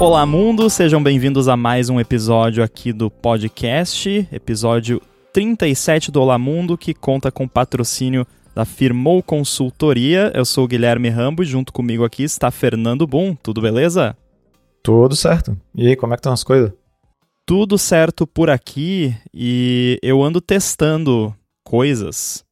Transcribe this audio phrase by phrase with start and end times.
[0.00, 0.70] Olá, mundo!
[0.70, 5.02] Sejam bem-vindos a mais um episódio aqui do podcast, episódio
[5.32, 10.30] 37 do Olá Mundo, que conta com patrocínio da Firmou Consultoria.
[10.36, 13.34] Eu sou o Guilherme Rambo e junto comigo aqui está Fernando Boom.
[13.34, 14.16] Tudo beleza?
[14.84, 15.58] Tudo certo.
[15.74, 16.72] E aí, como é que estão as coisas?
[17.44, 22.44] Tudo certo por aqui e eu ando testando coisas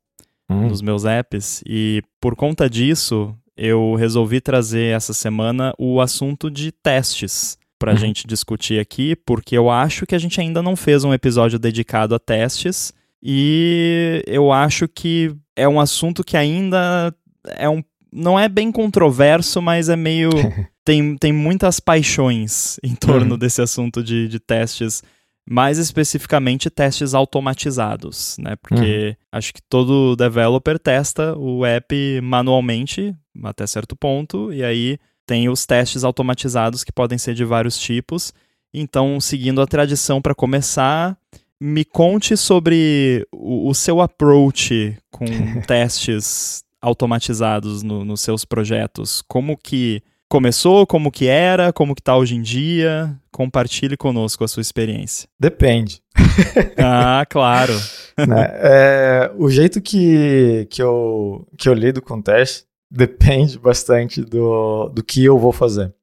[0.51, 0.66] hum.
[0.66, 6.70] nos meus apps e por conta disso eu resolvi trazer essa semana o assunto de
[6.70, 8.01] testes para a uhum.
[8.01, 12.15] gente discutir aqui, porque eu acho que a gente ainda não fez um episódio dedicado
[12.15, 12.92] a testes
[13.23, 17.82] e eu acho que é um assunto que ainda é um
[18.12, 20.30] não é bem controverso, mas é meio
[20.84, 23.38] tem, tem muitas paixões em torno uhum.
[23.38, 25.02] desse assunto de, de testes
[25.48, 28.57] mais especificamente testes automatizados, né?
[28.57, 29.15] Porque uhum.
[29.32, 35.66] acho que todo developer testa o app manualmente até certo ponto e aí tem os
[35.66, 38.32] testes automatizados que podem ser de vários tipos.
[38.73, 41.18] Então, seguindo a tradição para começar,
[41.60, 45.24] me conte sobre o, o seu approach com
[45.66, 49.23] testes automatizados no, nos seus projetos.
[49.26, 53.16] Como que começou, como que era, como que tá hoje em dia.
[53.32, 55.28] Compartilhe conosco a sua experiência.
[55.38, 56.00] Depende.
[56.78, 57.74] ah, claro.
[58.16, 58.50] né?
[58.52, 65.03] é, o jeito que, que, eu, que eu lido com teste depende bastante do, do
[65.03, 65.94] que eu vou fazer.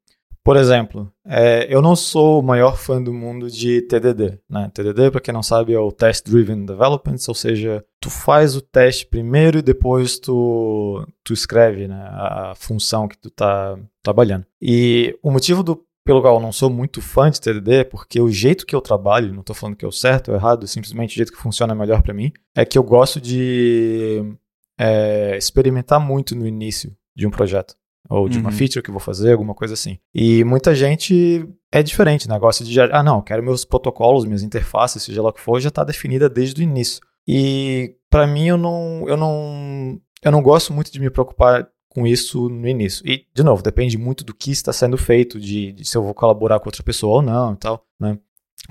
[0.44, 4.40] Por exemplo, é, eu não sou o maior fã do mundo de TDD.
[4.50, 4.70] Né?
[4.74, 8.62] TDD, para quem não sabe, é o Test Driven Development, ou seja, tu faz o
[8.62, 14.46] teste primeiro e depois tu, tu escreve né, a função que tu está trabalhando.
[14.62, 18.20] E o motivo do, pelo qual eu não sou muito fã de TDD é porque
[18.20, 21.14] o jeito que eu trabalho, não estou falando que é o certo ou errado, simplesmente
[21.14, 24.36] o jeito que funciona melhor para mim, é que eu gosto de
[24.78, 27.76] é, experimentar muito no início de um projeto
[28.10, 28.44] ou de uhum.
[28.44, 29.98] uma feature que eu vou fazer, alguma coisa assim.
[30.14, 35.22] E muita gente é diferente, negócio de ah, não, quero meus protocolos, minhas interfaces, seja
[35.22, 37.02] lá o que for, já está definida desde o início.
[37.28, 42.06] E para mim eu não, eu não, eu não gosto muito de me preocupar com
[42.06, 43.08] isso no início.
[43.08, 46.14] E de novo, depende muito do que está sendo feito, de, de se eu vou
[46.14, 48.18] colaborar com outra pessoa ou não, e tal, né?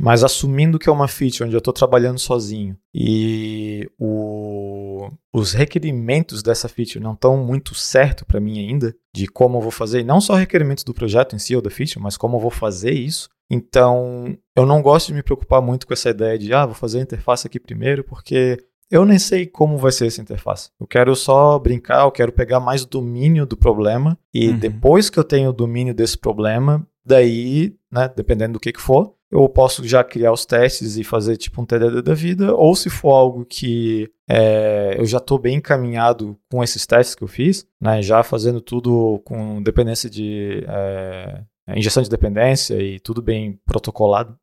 [0.00, 6.42] Mas assumindo que é uma feature onde eu estou trabalhando sozinho e o, os requerimentos
[6.42, 10.04] dessa feature não estão muito certo para mim ainda, de como eu vou fazer, e
[10.04, 12.92] não só requerimentos do projeto em si ou da feature, mas como eu vou fazer
[12.92, 13.28] isso.
[13.50, 16.98] Então, eu não gosto de me preocupar muito com essa ideia de, ah, vou fazer
[16.98, 18.56] a interface aqui primeiro, porque
[18.90, 20.70] eu nem sei como vai ser essa interface.
[20.80, 24.58] Eu quero só brincar, eu quero pegar mais domínio do problema, e uhum.
[24.58, 29.14] depois que eu tenho o domínio desse problema, daí, né, dependendo do que, que for,
[29.32, 32.90] eu posso já criar os testes e fazer tipo um TDD da vida, ou se
[32.90, 37.66] for algo que é, eu já estou bem encaminhado com esses testes que eu fiz,
[37.80, 41.42] né, já fazendo tudo com dependência de é,
[41.74, 44.36] injeção de dependência e tudo bem protocolado,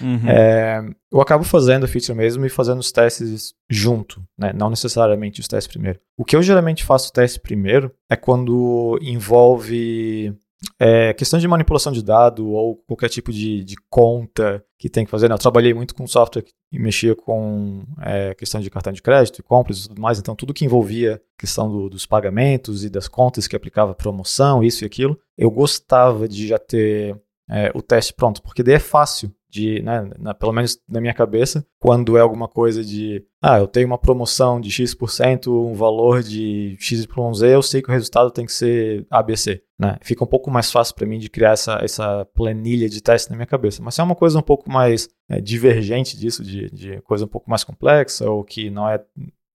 [0.00, 0.26] uhum.
[0.26, 5.40] é, eu acabo fazendo a feature mesmo e fazendo os testes junto, né, não necessariamente
[5.40, 6.00] os testes primeiro.
[6.16, 10.34] O que eu geralmente faço o teste primeiro é quando envolve
[10.78, 15.10] é, questão de manipulação de dado ou qualquer tipo de, de conta que tem que
[15.10, 15.28] fazer.
[15.28, 15.34] Né?
[15.34, 19.42] Eu trabalhei muito com software e mexia com é, questão de cartão de crédito e
[19.42, 23.46] compras e tudo mais, então tudo que envolvia questão do, dos pagamentos e das contas
[23.46, 27.16] que aplicava promoção, isso e aquilo, eu gostava de já ter
[27.48, 31.14] é, o teste pronto, porque daí é fácil de, né, na, pelo menos na minha
[31.14, 36.22] cabeça, quando é alguma coisa de, ah, eu tenho uma promoção de X%, um valor
[36.22, 37.06] de XYZ,
[37.42, 39.96] eu sei que o resultado tem que ser ABC, né?
[40.02, 43.36] Fica um pouco mais fácil para mim de criar essa, essa planilha de teste na
[43.36, 43.82] minha cabeça.
[43.82, 47.28] Mas se é uma coisa um pouco mais é, divergente disso, de, de coisa um
[47.28, 49.02] pouco mais complexa, ou que não é,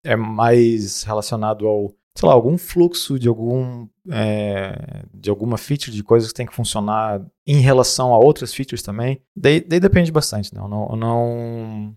[0.03, 6.03] é mais relacionado ao sei lá, algum fluxo de algum é, de alguma feature de
[6.03, 9.21] coisas que tem que funcionar em relação a outras features também.
[9.35, 11.95] Daí, daí depende bastante, não, não, não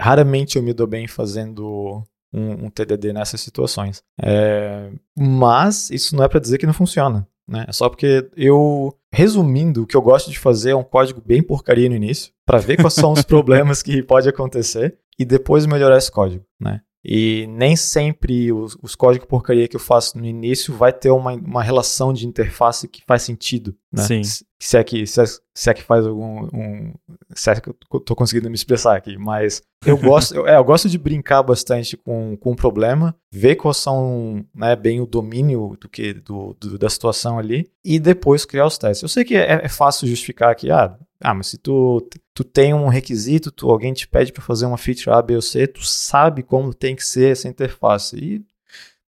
[0.00, 4.02] raramente eu me dou bem fazendo um, um TDD nessas situações.
[4.20, 7.26] É, mas isso não é para dizer que não funciona.
[7.46, 7.66] Né?
[7.68, 11.42] É só porque eu, resumindo, o que eu gosto de fazer é um código bem
[11.42, 15.98] porcaria no início, para ver quais são os problemas que pode acontecer e depois melhorar
[15.98, 16.44] esse código.
[16.60, 16.80] Né?
[17.04, 21.32] E nem sempre os, os códigos porcaria que eu faço no início vai ter uma,
[21.32, 24.02] uma relação de interface que faz sentido, né?
[24.02, 24.22] Sim.
[24.60, 26.44] Se, é que, se é, se é que faz algum...
[26.54, 26.94] Um,
[27.34, 30.64] se é que eu tô conseguindo me expressar aqui, mas eu gosto, eu, é, eu
[30.64, 35.76] gosto de brincar bastante com, com o problema, ver quais são né, bem o domínio
[35.80, 39.02] do que do, do, da situação ali e depois criar os testes.
[39.02, 42.74] Eu sei que é, é fácil justificar que, ah, ah, mas se tu, tu tem
[42.74, 45.84] um requisito, tu, alguém te pede para fazer uma feature A, B ou C, tu
[45.84, 48.16] sabe como tem que ser essa interface.
[48.16, 48.44] E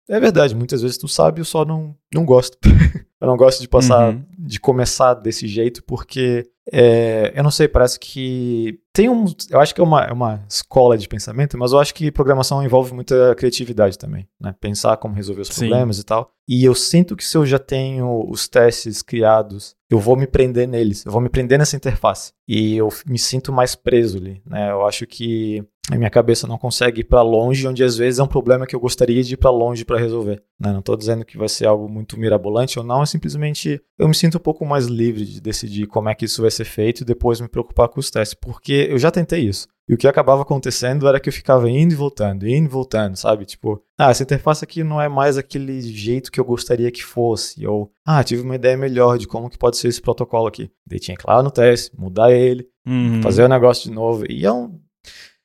[0.10, 2.58] é verdade, muitas vezes tu sabe, eu só não, não gosto.
[3.22, 4.24] eu não gosto de passar, uhum.
[4.38, 9.26] de começar desse jeito, porque é, eu não sei, parece que tem um.
[9.50, 12.64] Eu acho que é uma, é uma escola de pensamento, mas eu acho que programação
[12.64, 14.56] envolve muita criatividade também, né?
[14.62, 15.68] Pensar como resolver os Sim.
[15.68, 16.32] problemas e tal.
[16.48, 20.68] E eu sinto que se eu já tenho os testes criados, eu vou me prender
[20.68, 22.32] neles, eu vou me prender nessa interface.
[22.48, 24.72] E eu me sinto mais preso ali, né?
[24.72, 28.24] Eu acho que a minha cabeça não consegue ir para longe, onde às vezes é
[28.24, 30.42] um problema que eu gostaria de ir para longe para resolver.
[30.60, 30.72] Né?
[30.72, 34.16] Não estou dizendo que vai ser algo muito mirabolante ou não, é simplesmente eu me
[34.16, 37.06] sinto um pouco mais livre de decidir como é que isso vai ser feito e
[37.06, 39.68] depois me preocupar com os testes, porque eu já tentei isso.
[39.88, 43.18] E o que acabava acontecendo era que eu ficava indo e voltando, indo e voltando,
[43.18, 43.44] sabe?
[43.44, 47.68] Tipo, ah, essa interface aqui não é mais aquele jeito que eu gostaria que fosse.
[47.68, 50.72] Ou, ah, tive uma ideia melhor de como que pode ser esse protocolo aqui.
[50.88, 53.22] Daí tinha que ir lá no teste, mudar ele, uhum.
[53.22, 54.24] fazer o negócio de novo.
[54.32, 54.80] E é um,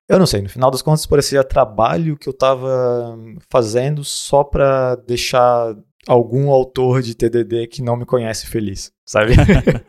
[0.09, 3.19] eu não sei, no final das contas parecia trabalho que eu estava
[3.51, 5.77] fazendo só para deixar
[6.07, 9.35] algum autor de TDD que não me conhece feliz, sabe?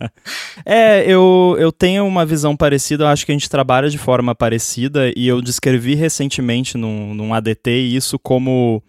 [0.66, 4.36] é, eu, eu tenho uma visão parecida, eu acho que a gente trabalha de forma
[4.36, 8.84] parecida e eu descrevi recentemente num, num ADT isso como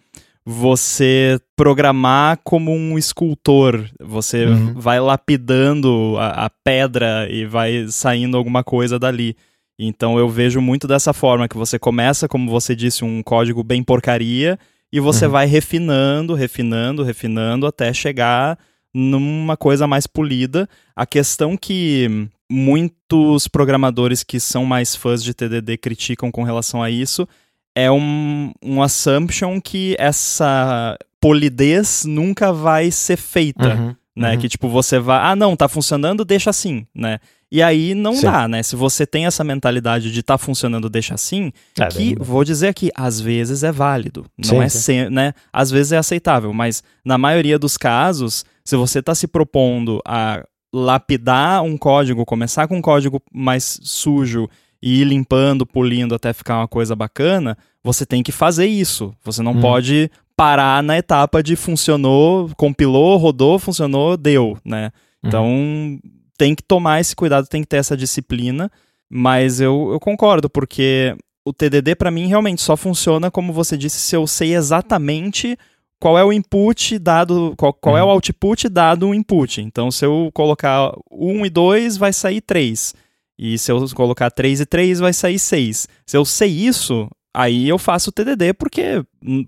[0.45, 3.87] você programar como um escultor.
[3.99, 4.73] Você uhum.
[4.73, 9.37] vai lapidando a, a, pedra e vai saindo alguma coisa dali.
[9.83, 13.83] Então eu vejo muito dessa forma, que você começa, como você disse, um código bem
[13.83, 14.59] porcaria,
[14.93, 15.31] e você uhum.
[15.31, 18.59] vai refinando, refinando, refinando, até chegar
[18.93, 20.69] numa coisa mais polida.
[20.95, 26.91] A questão que muitos programadores que são mais fãs de TDD criticam com relação a
[26.91, 27.27] isso
[27.75, 33.95] é um, um assumption que essa polidez nunca vai ser feita, uhum.
[34.15, 34.33] Né?
[34.33, 34.39] Uhum.
[34.39, 37.19] Que tipo, você vai, ah não, tá funcionando, deixa assim, né?
[37.51, 38.21] E aí não Sim.
[38.23, 38.63] dá, né?
[38.63, 42.89] Se você tem essa mentalidade de tá funcionando, deixa assim, é, que vou dizer aqui,
[42.95, 44.25] às vezes é válido.
[44.37, 45.33] Não sim, é sempre, né?
[45.51, 50.45] Às vezes é aceitável, mas na maioria dos casos, se você está se propondo a
[50.73, 54.49] lapidar um código, começar com um código mais sujo
[54.81, 59.13] e ir limpando, polindo até ficar uma coisa bacana, você tem que fazer isso.
[59.23, 59.61] Você não hum.
[59.61, 60.09] pode
[60.41, 64.85] parar na etapa de funcionou, compilou, rodou, funcionou, deu, né?
[65.21, 65.27] Uhum.
[65.27, 65.99] Então,
[66.35, 68.71] tem que tomar esse cuidado, tem que ter essa disciplina,
[69.07, 71.15] mas eu, eu concordo, porque
[71.45, 75.55] o TDD para mim realmente só funciona, como você disse, se eu sei exatamente
[75.99, 78.01] qual é o input dado, qual, qual uhum.
[78.01, 78.13] é o uhum.
[78.13, 79.61] output dado o input.
[79.61, 82.95] Então, se eu colocar 1 e 2, vai sair 3.
[83.37, 85.87] E se eu colocar 3 e 3, vai sair 6.
[86.07, 89.03] Se eu sei isso, aí eu faço o TDD, porque,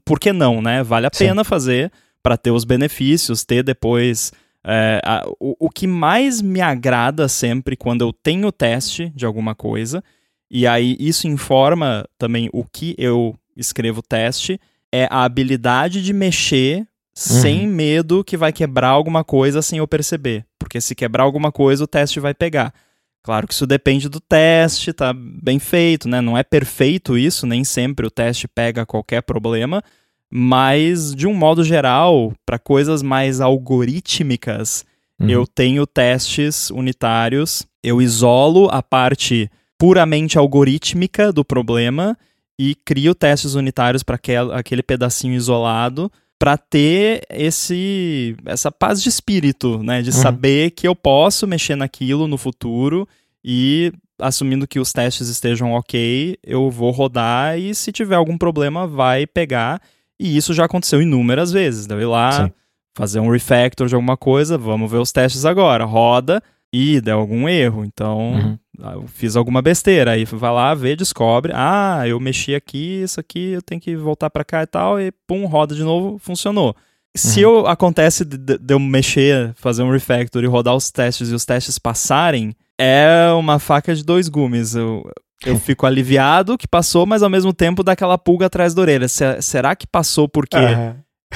[0.05, 0.83] por que não, né?
[0.83, 1.27] Vale a Sim.
[1.27, 1.91] pena fazer
[2.21, 4.31] para ter os benefícios, ter depois
[4.65, 9.53] é, a, o, o que mais me agrada sempre quando eu tenho teste de alguma
[9.53, 10.03] coisa,
[10.49, 14.59] e aí isso informa também o que eu escrevo teste,
[14.91, 16.85] é a habilidade de mexer uhum.
[17.13, 20.45] sem medo que vai quebrar alguma coisa sem eu perceber.
[20.57, 22.73] Porque se quebrar alguma coisa, o teste vai pegar.
[23.23, 26.19] Claro que isso depende do teste, tá bem feito, né?
[26.19, 29.81] Não é perfeito isso, nem sempre o teste pega qualquer problema,
[30.29, 34.83] mas, de um modo geral, para coisas mais algorítmicas,
[35.21, 35.29] uhum.
[35.29, 42.17] eu tenho testes unitários, eu isolo a parte puramente algorítmica do problema
[42.59, 44.19] e crio testes unitários para
[44.53, 46.11] aquele pedacinho isolado
[46.43, 50.15] para ter esse essa paz de espírito, né, de uhum.
[50.17, 53.07] saber que eu posso mexer naquilo no futuro
[53.41, 58.85] e assumindo que os testes estejam ok, eu vou rodar e se tiver algum problema
[58.85, 59.81] vai pegar
[60.19, 61.87] e isso já aconteceu inúmeras vezes.
[61.87, 62.51] Deu ir lá, Sim.
[62.93, 65.85] fazer um refactor de alguma coisa, vamos ver os testes agora.
[65.85, 67.85] Roda e deu algum erro.
[67.85, 68.59] Então, uhum.
[68.81, 70.11] Ah, eu fiz alguma besteira.
[70.11, 71.51] Aí vai lá, vê, descobre.
[71.55, 74.99] Ah, eu mexi aqui, isso aqui, eu tenho que voltar para cá e tal.
[74.99, 76.75] E pum, roda de novo, funcionou.
[77.15, 77.59] Se uhum.
[77.59, 81.45] eu, acontece de, de, eu mexer, fazer um refactor e rodar os testes e os
[81.45, 84.73] testes passarem, é uma faca de dois gumes.
[84.73, 85.03] Eu,
[85.45, 89.07] eu fico aliviado que passou, mas ao mesmo tempo dá aquela pulga atrás da orelha.
[89.07, 90.95] será que passou porque uhum.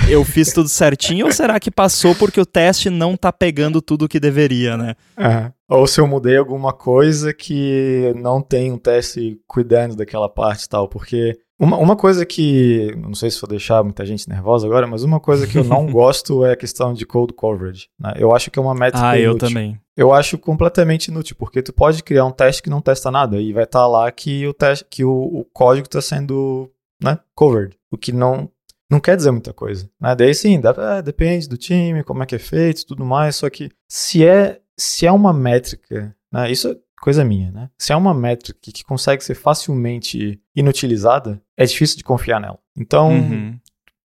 [0.09, 4.05] Eu fiz tudo certinho ou será que passou porque o teste não tá pegando tudo
[4.05, 4.95] o que deveria, né?
[5.17, 5.51] Uhum.
[5.79, 10.69] Ou se eu mudei alguma coisa que não tem um teste cuidando daquela parte e
[10.69, 14.87] tal, porque uma, uma coisa que, não sei se vou deixar muita gente nervosa agora,
[14.87, 17.87] mas uma coisa que eu não gosto é a questão de code coverage.
[17.99, 18.13] Né?
[18.17, 19.33] Eu acho que é uma métrica Ah, inútil.
[19.33, 23.09] eu também eu acho completamente inútil, porque tu pode criar um teste que não testa
[23.09, 26.69] nada e vai estar tá lá que o teste, que o, o código está sendo
[27.01, 28.47] né, covered, o que não
[28.89, 29.89] não quer dizer muita coisa.
[29.99, 30.15] Né?
[30.15, 33.35] Daí sim, dá, é, depende do time, como é que é feito, tudo mais.
[33.35, 37.69] Só que se é se é uma métrica, né, isso é coisa minha, né?
[37.77, 42.59] Se é uma métrica que consegue ser facilmente inutilizada, é difícil de confiar nela.
[42.75, 43.59] Então, uhum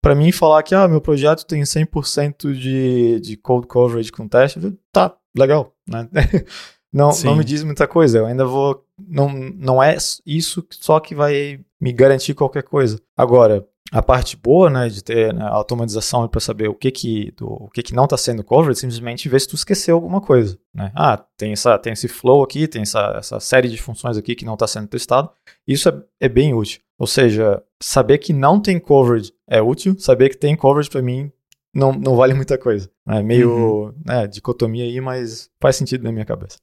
[0.07, 4.61] para mim falar que ah, meu projeto tem 100% de, de code coverage com teste,
[4.93, 6.09] tá, legal, né?
[6.95, 11.13] não, não me diz muita coisa, eu ainda vou não, não é isso só que
[11.13, 13.01] vai me garantir qualquer coisa.
[13.17, 17.47] Agora, a parte boa, né, de ter né, automatização para saber o que que, do,
[17.47, 20.91] o que que não está sendo covered, simplesmente ver se tu esqueceu alguma coisa, né?
[20.95, 24.45] Ah, tem, essa, tem esse flow aqui, tem essa, essa série de funções aqui que
[24.45, 25.31] não está sendo testado.
[25.67, 26.81] Isso é, é, bem útil.
[26.99, 31.31] Ou seja, saber que não tem coverage é útil, saber que tem coverage para mim
[31.77, 32.91] não, não vale muita coisa.
[33.07, 33.95] É meio uhum.
[34.05, 36.59] né, dicotomia aí, mas faz sentido na minha cabeça.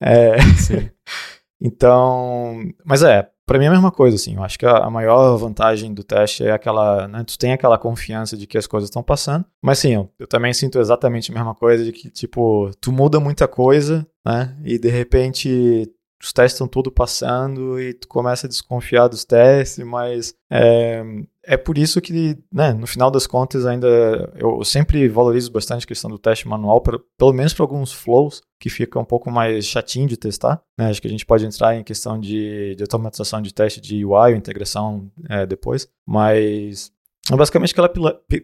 [0.00, 0.38] É...
[0.58, 0.90] Sim.
[1.58, 4.34] então, mas é, para mim é a mesma coisa, assim.
[4.36, 8.36] Eu acho que a, maior vantagem do teste é aquela, né, tu tem aquela confiança
[8.36, 9.44] de que as coisas estão passando.
[9.62, 13.18] Mas sim, eu, eu, também sinto exatamente a mesma coisa de que, tipo, tu muda
[13.18, 14.54] muita coisa, né?
[14.62, 19.84] E de repente os testes estão tudo passando e tu começa a desconfiar dos testes,
[19.84, 21.02] mas é,
[21.44, 23.88] é por isso que, né, no final das contas, ainda
[24.36, 28.42] eu sempre valorizo bastante a questão do teste manual, pra, pelo menos para alguns flows
[28.60, 30.60] que fica um pouco mais chatinho de testar.
[30.76, 30.90] Né?
[30.90, 34.34] Acho que a gente pode entrar em questão de, de automatização de teste de UI,
[34.34, 36.90] integração é, depois, mas
[37.36, 37.88] basicamente aquela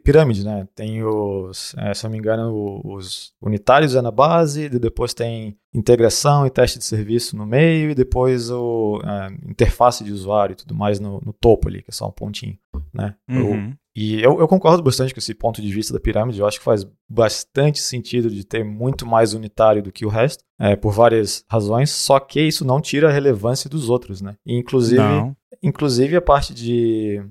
[0.02, 0.68] pirâmide, né?
[0.74, 6.46] Tem os, é, se não me engano, os unitários é na base, depois tem integração
[6.46, 10.74] e teste de serviço no meio, e depois o é, interface de usuário e tudo
[10.74, 12.58] mais no, no, topo ali, que é só um pontinho,
[12.92, 13.14] né?
[13.28, 13.68] Uhum.
[13.68, 16.58] Eu, e eu, eu, concordo bastante com esse ponto de vista da pirâmide, eu acho
[16.58, 20.92] que faz bastante sentido de ter muito mais unitário do que o resto, é, por
[20.92, 24.36] várias razões, só que isso não tira a relevância dos outros, né?
[24.44, 25.36] E inclusive, não.
[25.62, 27.22] inclusive a parte de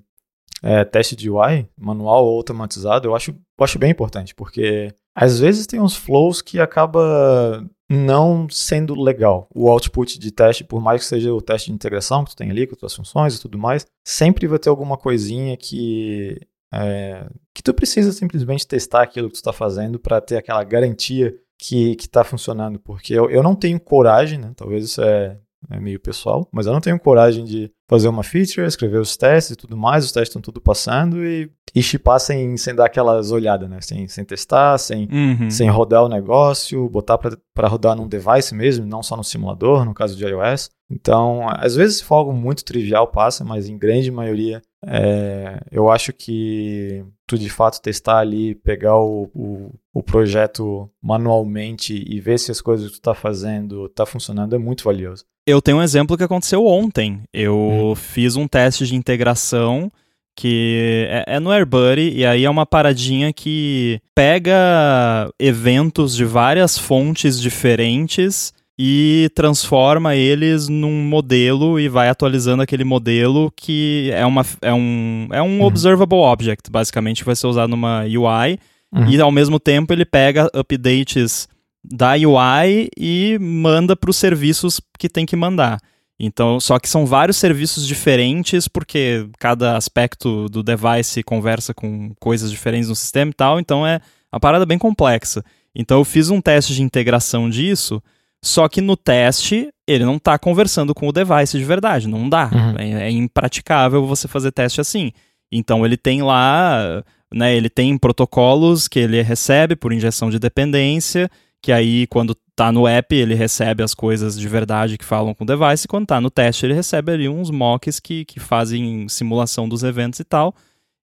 [0.64, 5.40] é, teste de UI, manual ou automatizado, eu acho, eu acho bem importante, porque às
[5.40, 9.48] vezes tem uns flows que acaba não sendo legal.
[9.54, 12.50] O output de teste, por mais que seja o teste de integração que tu tem
[12.50, 16.40] ali com as tuas funções e tudo mais, sempre vai ter alguma coisinha que
[16.74, 21.36] é, que tu precisa simplesmente testar aquilo que tu está fazendo para ter aquela garantia
[21.60, 22.80] que está funcionando.
[22.80, 24.54] Porque eu, eu não tenho coragem, né?
[24.56, 25.38] Talvez isso é,
[25.70, 29.52] é meio pessoal, mas eu não tenho coragem de fazer uma feature, escrever os testes
[29.52, 33.32] e tudo mais, os testes estão tudo passando e, e chipar sem, sem dar aquelas
[33.32, 33.80] olhadas, né?
[33.82, 35.50] Sem, sem testar, sem, uhum.
[35.50, 39.94] sem rodar o negócio, botar para rodar num device mesmo, não só no simulador, no
[39.94, 40.70] caso de iOS.
[40.90, 45.90] Então, às vezes se for algo muito trivial passa, mas em grande maioria é, eu
[45.90, 52.38] acho que tu de fato testar ali, pegar o, o, o, projeto manualmente e ver
[52.38, 55.26] se as coisas que tu tá fazendo tá funcionando é muito valioso.
[55.46, 57.22] Eu tenho um exemplo que aconteceu ontem.
[57.34, 57.96] Eu hum.
[57.96, 59.92] fiz um teste de integração
[60.36, 66.78] que é, é, no AirBuddy e aí é uma paradinha que pega eventos de várias
[66.78, 74.44] fontes diferentes e transforma eles num modelo e vai atualizando aquele modelo que é, uma,
[74.62, 75.66] é um, é um uhum.
[75.66, 78.58] observable object, basicamente, que vai ser usado numa UI.
[78.92, 79.10] Uhum.
[79.10, 81.48] E ao mesmo tempo ele pega updates
[81.84, 85.80] da UI e manda para os serviços que tem que mandar.
[86.20, 92.50] Então, só que são vários serviços diferentes, porque cada aspecto do device conversa com coisas
[92.50, 94.00] diferentes no sistema e tal, então é
[94.32, 95.44] uma parada bem complexa.
[95.76, 98.02] Então eu fiz um teste de integração disso,
[98.44, 102.50] só que no teste ele não está conversando com o device de verdade, não dá.
[102.54, 102.76] Uhum.
[102.78, 105.12] É, é impraticável você fazer teste assim.
[105.52, 111.30] Então ele tem lá, né, ele tem protocolos que ele recebe por injeção de dependência,
[111.64, 115.46] que aí quando tá no app ele recebe as coisas de verdade que falam com
[115.46, 119.08] o device, e quando tá no teste ele recebe ali uns mocks que, que fazem
[119.08, 120.54] simulação dos eventos e tal.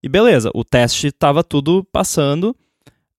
[0.03, 2.55] E beleza, o teste estava tudo passando.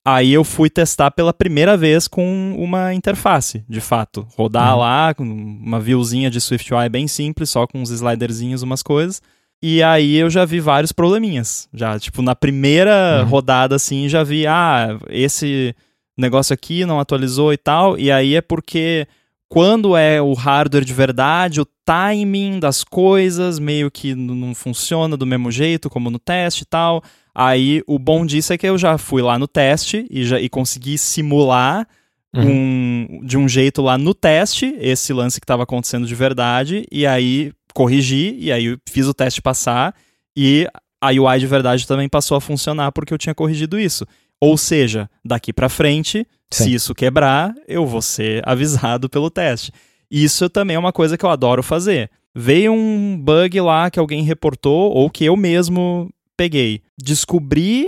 [0.03, 4.27] Aí eu fui testar pela primeira vez com uma interface, de fato.
[4.35, 4.79] Rodar uhum.
[4.79, 9.21] lá, uma viewzinha de SwiftUI bem simples, só com uns sliderzinhos, umas coisas.
[9.61, 11.69] E aí eu já vi vários probleminhas.
[11.71, 13.29] Já, tipo, na primeira uhum.
[13.29, 15.75] rodada, assim, já vi, ah, esse
[16.21, 19.07] negócio aqui não atualizou e tal, e aí é porque
[19.49, 25.25] quando é o hardware de verdade, o timing das coisas meio que não funciona do
[25.25, 27.03] mesmo jeito como no teste e tal.
[27.35, 30.47] Aí o bom disso é que eu já fui lá no teste e, já, e
[30.47, 31.85] consegui simular
[32.33, 33.17] uhum.
[33.21, 37.05] um, de um jeito lá no teste esse lance que estava acontecendo de verdade, e
[37.05, 39.93] aí corrigi, e aí fiz o teste passar,
[40.35, 40.65] e
[41.01, 44.05] a UI de verdade também passou a funcionar porque eu tinha corrigido isso.
[44.41, 46.63] Ou seja, daqui para frente, Sim.
[46.63, 49.71] se isso quebrar, eu vou ser avisado pelo teste.
[50.09, 52.09] Isso também é uma coisa que eu adoro fazer.
[52.33, 56.81] Veio um bug lá que alguém reportou ou que eu mesmo peguei.
[56.97, 57.87] Descobri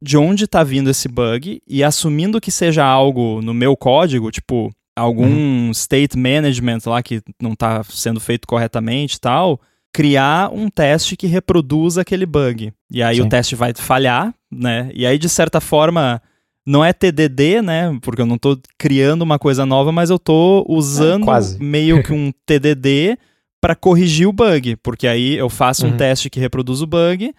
[0.00, 4.70] de onde está vindo esse bug e assumindo que seja algo no meu código, tipo
[4.96, 5.70] algum uhum.
[5.72, 9.60] state management lá que não está sendo feito corretamente e tal,
[9.94, 12.72] criar um teste que reproduza aquele bug.
[12.90, 13.22] E aí Sim.
[13.22, 14.90] o teste vai falhar, né?
[14.92, 16.20] E aí, de certa forma,
[16.66, 17.96] não é TDD, né?
[18.02, 22.10] Porque eu não estou criando uma coisa nova, mas eu estou usando é, meio que
[22.12, 23.16] um TDD
[23.60, 24.74] para corrigir o bug.
[24.82, 25.92] Porque aí eu faço uhum.
[25.92, 27.32] um teste que reproduz o bug,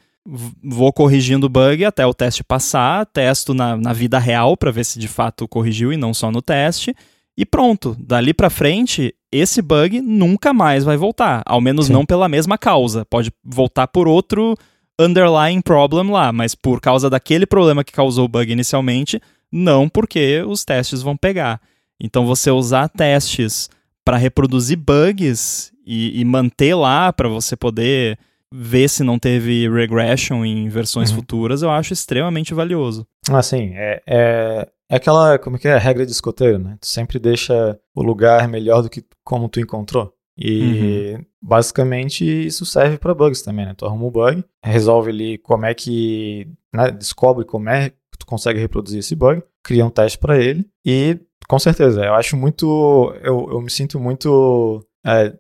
[0.64, 4.86] vou corrigindo o bug até o teste passar, testo na, na vida real para ver
[4.86, 6.96] se de fato corrigiu e não só no teste.
[7.38, 11.94] E pronto, dali para frente, esse bug nunca mais vai voltar, ao menos Sim.
[11.94, 13.06] não pela mesma causa.
[13.06, 14.56] Pode voltar por outro
[15.00, 20.44] underlying problem lá, mas por causa daquele problema que causou o bug inicialmente, não porque
[20.48, 21.62] os testes vão pegar.
[22.00, 23.70] Então você usar testes
[24.04, 28.18] para reproduzir bugs e, e manter lá para você poder
[28.54, 31.18] ver se não teve regression em versões uhum.
[31.18, 33.06] futuras, eu acho extremamente valioso.
[33.30, 36.78] Assim, é, é, é aquela, como que é, regra de escoteiro, né?
[36.80, 40.14] Tu sempre deixa o lugar melhor do que como tu encontrou.
[40.38, 41.26] E uhum.
[41.42, 43.74] basicamente isso serve para bugs também, né?
[43.76, 48.26] Tu arruma um bug, resolve ali como é que, né, descobre como é que tu
[48.26, 53.14] consegue reproduzir esse bug, cria um teste para ele e com certeza, eu acho muito,
[53.22, 55.34] eu, eu me sinto muito é,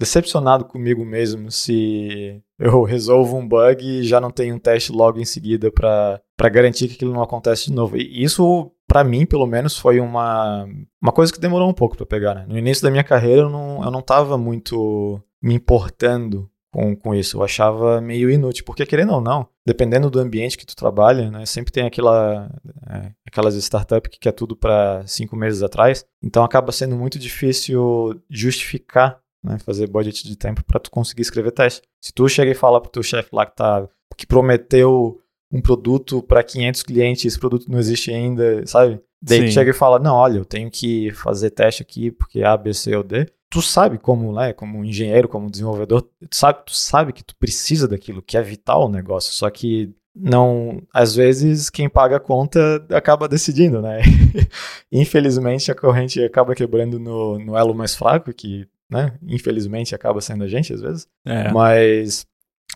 [0.00, 5.20] decepcionado comigo mesmo se eu resolvo um bug e já não tenho um teste logo
[5.20, 7.96] em seguida para garantir que aquilo não acontece de novo.
[7.96, 10.66] E isso, para mim, pelo menos, foi uma,
[11.00, 12.34] uma coisa que demorou um pouco para pegar.
[12.34, 12.44] Né?
[12.48, 17.14] No início da minha carreira, eu não, eu não tava muito me importando com, com
[17.14, 17.36] isso.
[17.36, 21.46] Eu achava meio inútil, porque querendo ou não, dependendo do ambiente que tu trabalha, né,
[21.46, 22.50] sempre tem aquela,
[22.88, 28.20] é, aquelas startups que quer tudo para cinco meses atrás, então acaba sendo muito difícil
[28.28, 31.82] justificar né, fazer budget de tempo para tu conseguir escrever teste.
[32.00, 35.20] Se tu chega e fala pro teu chefe lá que tá que prometeu
[35.52, 39.00] um produto para 500 clientes, esse produto não existe ainda, sabe?
[39.22, 42.56] Daí tu chega e fala: "Não, olha, eu tenho que fazer teste aqui porque A,
[42.56, 43.26] B, C ou D".
[43.50, 47.88] Tu sabe como, né, como engenheiro, como desenvolvedor, tu sabe, tu sabe que tu precisa
[47.88, 52.84] daquilo, que é vital o negócio, só que não, às vezes quem paga a conta
[52.90, 54.00] acaba decidindo, né?
[54.90, 59.12] Infelizmente a corrente acaba quebrando no, no elo mais fraco, que né?
[59.22, 61.06] Infelizmente acaba sendo a gente às vezes.
[61.24, 61.52] É.
[61.52, 62.26] Mas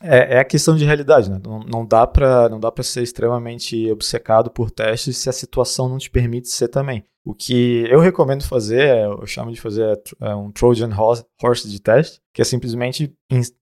[0.03, 1.41] é, é, a questão de realidade, né?
[1.43, 5.89] Não, não dá para não dá para ser extremamente obcecado por testes se a situação
[5.89, 7.05] não te permite ser também.
[7.25, 10.91] O que eu recomendo fazer, é, eu chamo de fazer é, um Trojan
[11.43, 13.15] Horse de teste, que é simplesmente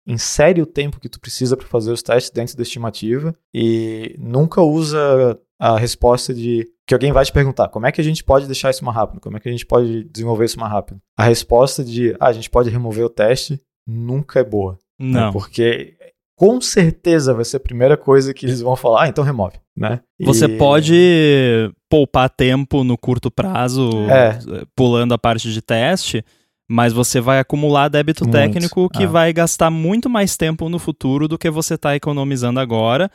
[0.08, 4.62] insere o tempo que tu precisa para fazer os testes dentro da estimativa e nunca
[4.62, 8.48] usa a resposta de que alguém vai te perguntar como é que a gente pode
[8.48, 11.00] deixar isso mais rápido, como é que a gente pode desenvolver isso mais rápido.
[11.16, 14.80] A resposta de ah, a gente pode remover o teste nunca é boa.
[15.00, 15.12] Né?
[15.12, 15.26] Não.
[15.28, 15.32] Né?
[15.32, 15.96] Porque
[16.42, 20.00] com certeza vai ser a primeira coisa que eles vão falar, ah, então remove, né?
[20.20, 20.58] Você e...
[20.58, 24.40] pode poupar tempo no curto prazo, é.
[24.76, 26.26] pulando a parte de teste,
[26.68, 28.34] mas você vai acumular débito muito.
[28.34, 29.06] técnico que é.
[29.06, 33.12] vai gastar muito mais tempo no futuro do que você está economizando agora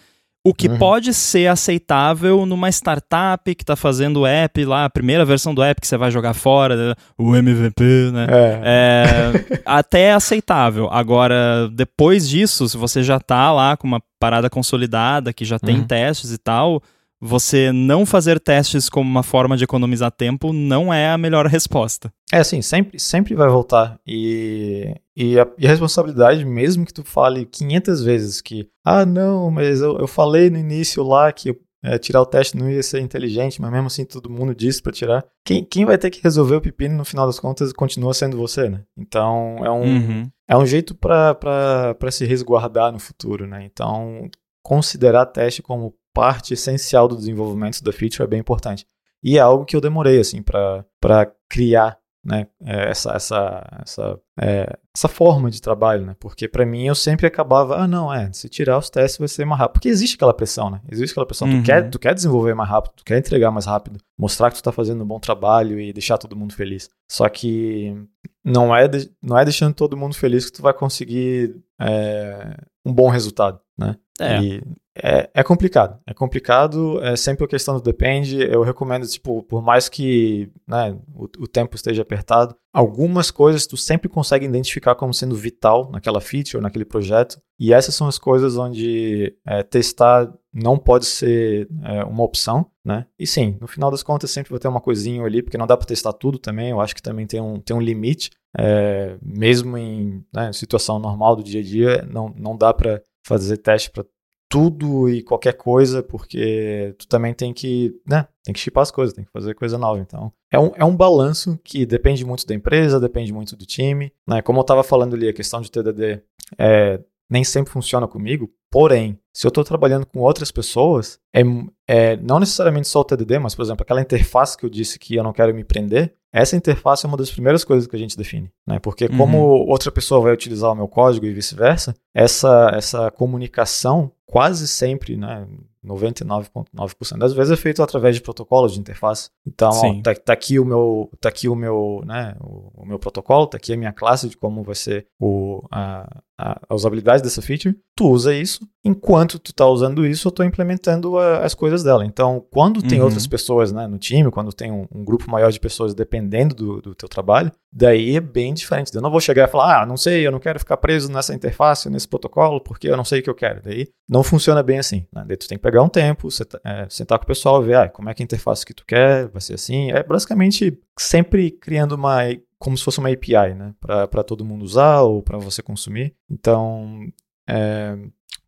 [0.46, 0.78] o que uhum.
[0.78, 5.60] pode ser aceitável numa startup que está fazendo o app lá, a primeira versão do
[5.60, 6.94] app que você vai jogar fora, né?
[7.18, 7.82] o MVP,
[8.12, 8.26] né?
[8.30, 8.60] É.
[8.64, 10.88] É, até é aceitável.
[10.88, 15.80] Agora, depois disso, se você já está lá com uma parada consolidada, que já tem
[15.80, 15.84] uhum.
[15.84, 16.80] testes e tal,
[17.20, 22.12] você não fazer testes como uma forma de economizar tempo não é a melhor resposta.
[22.32, 23.98] É assim, sempre, sempre vai voltar.
[24.06, 29.50] E, e, a, e a responsabilidade, mesmo que tu fale 500 vezes que, ah, não,
[29.50, 33.00] mas eu, eu falei no início lá que é, tirar o teste não ia ser
[33.00, 35.24] inteligente, mas mesmo assim todo mundo disse para tirar.
[35.44, 38.68] Quem, quem vai ter que resolver o pepino no final das contas continua sendo você,
[38.68, 38.82] né?
[38.96, 40.30] Então é um, uhum.
[40.48, 43.64] é um jeito para se resguardar no futuro, né?
[43.64, 44.28] Então
[44.64, 48.86] considerar teste como parte essencial do desenvolvimento da feature é bem importante.
[49.22, 54.78] E é algo que eu demorei, assim, para criar né, é, essa, essa, essa, é,
[54.96, 56.16] essa forma de trabalho, né?
[56.18, 59.44] Porque para mim eu sempre acabava, ah, não, é, se tirar os testes vai ser
[59.44, 59.74] mais rápido.
[59.74, 60.80] Porque existe aquela pressão, né?
[60.90, 61.46] Existe aquela pressão.
[61.46, 61.62] Uhum.
[61.62, 64.62] Tu, quer, tu quer desenvolver mais rápido, tu quer entregar mais rápido, mostrar que tu
[64.62, 66.88] tá fazendo um bom trabalho e deixar todo mundo feliz.
[67.08, 67.94] Só que
[68.42, 72.92] não é, de, não é deixando todo mundo feliz que tu vai conseguir é, um
[72.92, 73.96] bom resultado, né?
[74.18, 74.40] É.
[74.40, 74.62] E
[75.02, 76.00] é, é, complicado.
[76.06, 78.40] É complicado, é sempre a questão do depende.
[78.40, 83.76] Eu recomendo, tipo, por mais que né, o, o, tempo esteja apertado, algumas coisas tu
[83.76, 87.38] sempre consegue identificar como sendo vital naquela feature, naquele projeto.
[87.60, 93.06] E essas são as coisas onde é, testar não pode ser é, uma opção, né?
[93.18, 95.76] E sim, no final das contas sempre vai ter uma coisinha ali, porque não dá
[95.76, 96.70] para testar tudo também.
[96.70, 98.30] Eu acho que também tem um, tem um limite.
[98.58, 103.56] É, mesmo em né, situação normal do dia a dia, não, não dá para fazer
[103.56, 104.04] teste para
[104.48, 109.14] tudo e qualquer coisa, porque tu também tem que, né, tem que chipar as coisas,
[109.14, 110.00] tem que fazer coisa nova.
[110.00, 114.12] Então, é um, é um balanço que depende muito da empresa, depende muito do time,
[114.26, 114.40] né?
[114.42, 116.22] Como eu estava falando ali, a questão de TDD
[116.56, 118.48] é, nem sempre funciona comigo.
[118.70, 121.42] Porém, se eu estou trabalhando com outras pessoas, é,
[121.88, 125.16] é, não necessariamente só o TDD, mas, por exemplo, aquela interface que eu disse que
[125.16, 128.16] eu não quero me prender, essa interface é uma das primeiras coisas que a gente
[128.16, 128.50] define.
[128.66, 128.78] Né?
[128.78, 129.16] Porque uhum.
[129.16, 135.16] como outra pessoa vai utilizar o meu código e vice-versa, essa, essa comunicação quase sempre,
[135.16, 135.46] né,
[135.82, 139.30] 99,9% das vezes é feito através de protocolos de interface.
[139.46, 142.98] Então, ó, tá, tá, aqui o meu, tá aqui o meu, né, o, o, meu
[142.98, 147.40] protocolo, tá aqui a minha classe de como vai ser o, a, a, usabilidade dessa
[147.40, 147.76] feature.
[147.94, 152.04] Tu usa isso, enquanto tu tá usando isso, eu tô implementando a, as coisas dela.
[152.04, 153.06] Então, quando tem uhum.
[153.06, 156.82] outras pessoas, né, no time, quando tem um, um grupo maior de pessoas dependendo do,
[156.82, 158.94] do teu trabalho, daí é bem diferente.
[158.94, 161.34] Eu não vou chegar e falar, ah, não sei, eu não quero ficar preso nessa
[161.34, 163.62] interface, nesse protocolo, porque eu não sei o que eu quero.
[163.62, 165.06] Daí não funciona bem assim.
[165.12, 165.24] Né?
[165.26, 166.28] Daí tu tem que pegar um tempo,
[166.64, 168.84] é, sentar com o pessoal ver ah, como é que é a interface que tu
[168.86, 169.90] quer, vai ser assim.
[169.90, 172.22] É basicamente sempre criando uma
[172.58, 176.14] como se fosse uma API, né, para todo mundo usar ou para você consumir.
[176.30, 177.00] Então,
[177.48, 177.96] é,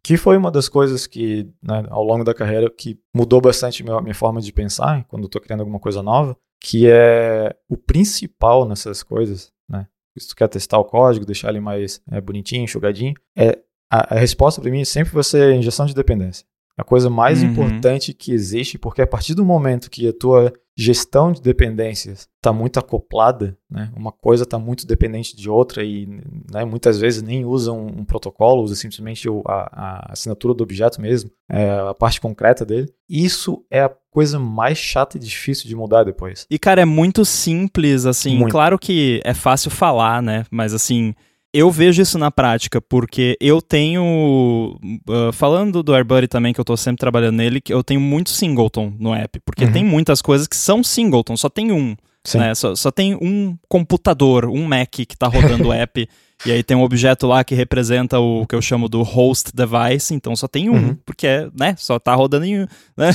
[0.03, 4.01] que foi uma das coisas que, né, ao longo da carreira, que mudou bastante a
[4.01, 9.03] minha forma de pensar quando estou criando alguma coisa nova, que é o principal nessas
[9.03, 9.87] coisas, né?
[10.19, 13.59] Se tu quer testar o código, deixar ele mais é, bonitinho, enxugadinho, é,
[13.91, 16.45] a, a resposta para mim sempre vai ser injeção de dependência.
[16.79, 17.51] A coisa mais uhum.
[17.51, 22.53] importante que existe, porque a partir do momento que a tua gestão de dependências está
[22.53, 23.91] muito acoplada, né?
[23.97, 26.07] uma coisa está muito dependente de outra e
[26.53, 30.63] né, muitas vezes nem usa um, um protocolo, usa simplesmente o, a, a, assinatura do
[30.63, 32.89] objeto mesmo, é, a parte concreta dele.
[33.09, 36.47] Isso é a coisa mais chata e difícil de mudar depois.
[36.49, 38.53] E cara, é muito simples, assim, muito.
[38.53, 40.45] claro que é fácil falar, né?
[40.49, 41.13] Mas assim,
[41.59, 44.79] eu vejo isso na prática, porque eu tenho.
[45.09, 48.93] Uh, falando do AirBuddy também, que eu tô sempre trabalhando nele, eu tenho muito singleton
[48.99, 49.41] no app.
[49.45, 49.73] Porque uhum.
[49.73, 51.97] tem muitas coisas que são singleton, só tem um.
[52.35, 52.55] Né?
[52.55, 56.09] Só, só tem um computador, um Mac que tá rodando o app.
[56.47, 60.15] E aí tem um objeto lá que representa o que eu chamo do host device,
[60.15, 60.97] então só tem um, uhum.
[61.05, 62.67] porque é, né, só tá rodando em um,
[62.97, 63.11] né?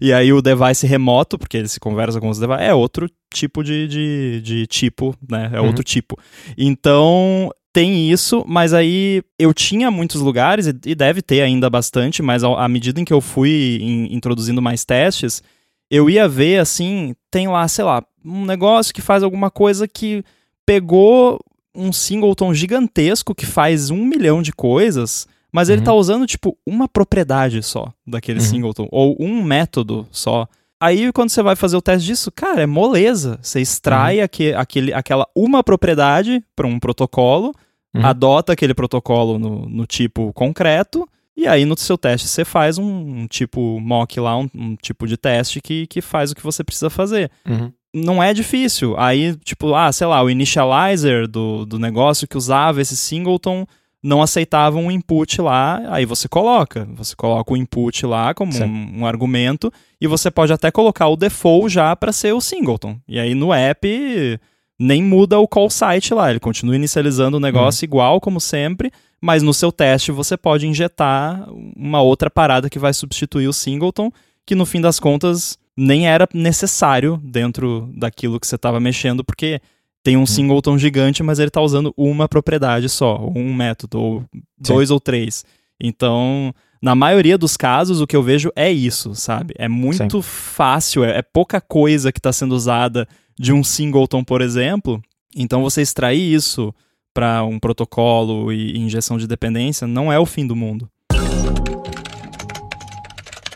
[0.00, 3.08] E, e, aí o device remoto, porque ele se conversa com os devices, é outro
[3.32, 5.68] tipo de, de, de tipo, né, é uhum.
[5.68, 6.18] outro tipo.
[6.58, 12.44] Então, tem isso, mas aí eu tinha muitos lugares, e deve ter ainda bastante, mas
[12.44, 15.42] à medida em que eu fui in, introduzindo mais testes,
[15.90, 20.24] eu ia ver assim, tem lá, sei lá, um negócio que faz alguma coisa que
[20.64, 21.40] pegou
[21.74, 25.74] um singleton gigantesco que faz um milhão de coisas, mas uhum.
[25.74, 28.44] ele tá usando, tipo, uma propriedade só daquele uhum.
[28.44, 30.46] singleton, ou um método só.
[30.84, 33.38] Aí, quando você vai fazer o teste disso, cara, é moleza.
[33.40, 34.24] Você extrai uhum.
[34.24, 37.54] aquele, aquele, aquela uma propriedade para um protocolo,
[37.94, 38.04] uhum.
[38.04, 42.84] adota aquele protocolo no, no, tipo concreto, e aí no seu teste você faz um,
[42.84, 46.62] um tipo mock lá, um, um, tipo de teste que, que faz o que você
[46.62, 47.30] precisa fazer.
[47.48, 47.72] Uhum.
[47.94, 48.94] Não é difícil.
[48.98, 53.66] Aí, tipo, ah, sei lá, o initializer do, do negócio que usava esse singleton
[54.04, 56.86] não aceitava um input lá, aí você coloca.
[56.94, 61.16] Você coloca o input lá como um, um, argumento e você pode até colocar o
[61.16, 62.98] default já para ser o singleton.
[63.08, 64.38] E aí no app
[64.78, 67.88] nem muda o call site lá, ele continua inicializando o negócio uhum.
[67.88, 72.92] igual como sempre, mas no seu teste você pode injetar uma outra parada que vai
[72.92, 74.12] substituir o singleton,
[74.44, 79.60] que no fim das contas nem era necessário dentro daquilo que você estava mexendo, porque
[80.04, 80.26] tem um uhum.
[80.26, 84.24] singleton gigante, mas ele está usando uma propriedade só, ou um método, ou
[84.58, 85.46] dois ou três.
[85.80, 89.54] Então, na maioria dos casos, o que eu vejo é isso, sabe?
[89.56, 90.22] É muito Sim.
[90.22, 95.02] fácil, é, é pouca coisa que está sendo usada de um singleton, por exemplo.
[95.34, 96.72] Então você extrair isso
[97.14, 100.86] para um protocolo e injeção de dependência não é o fim do mundo.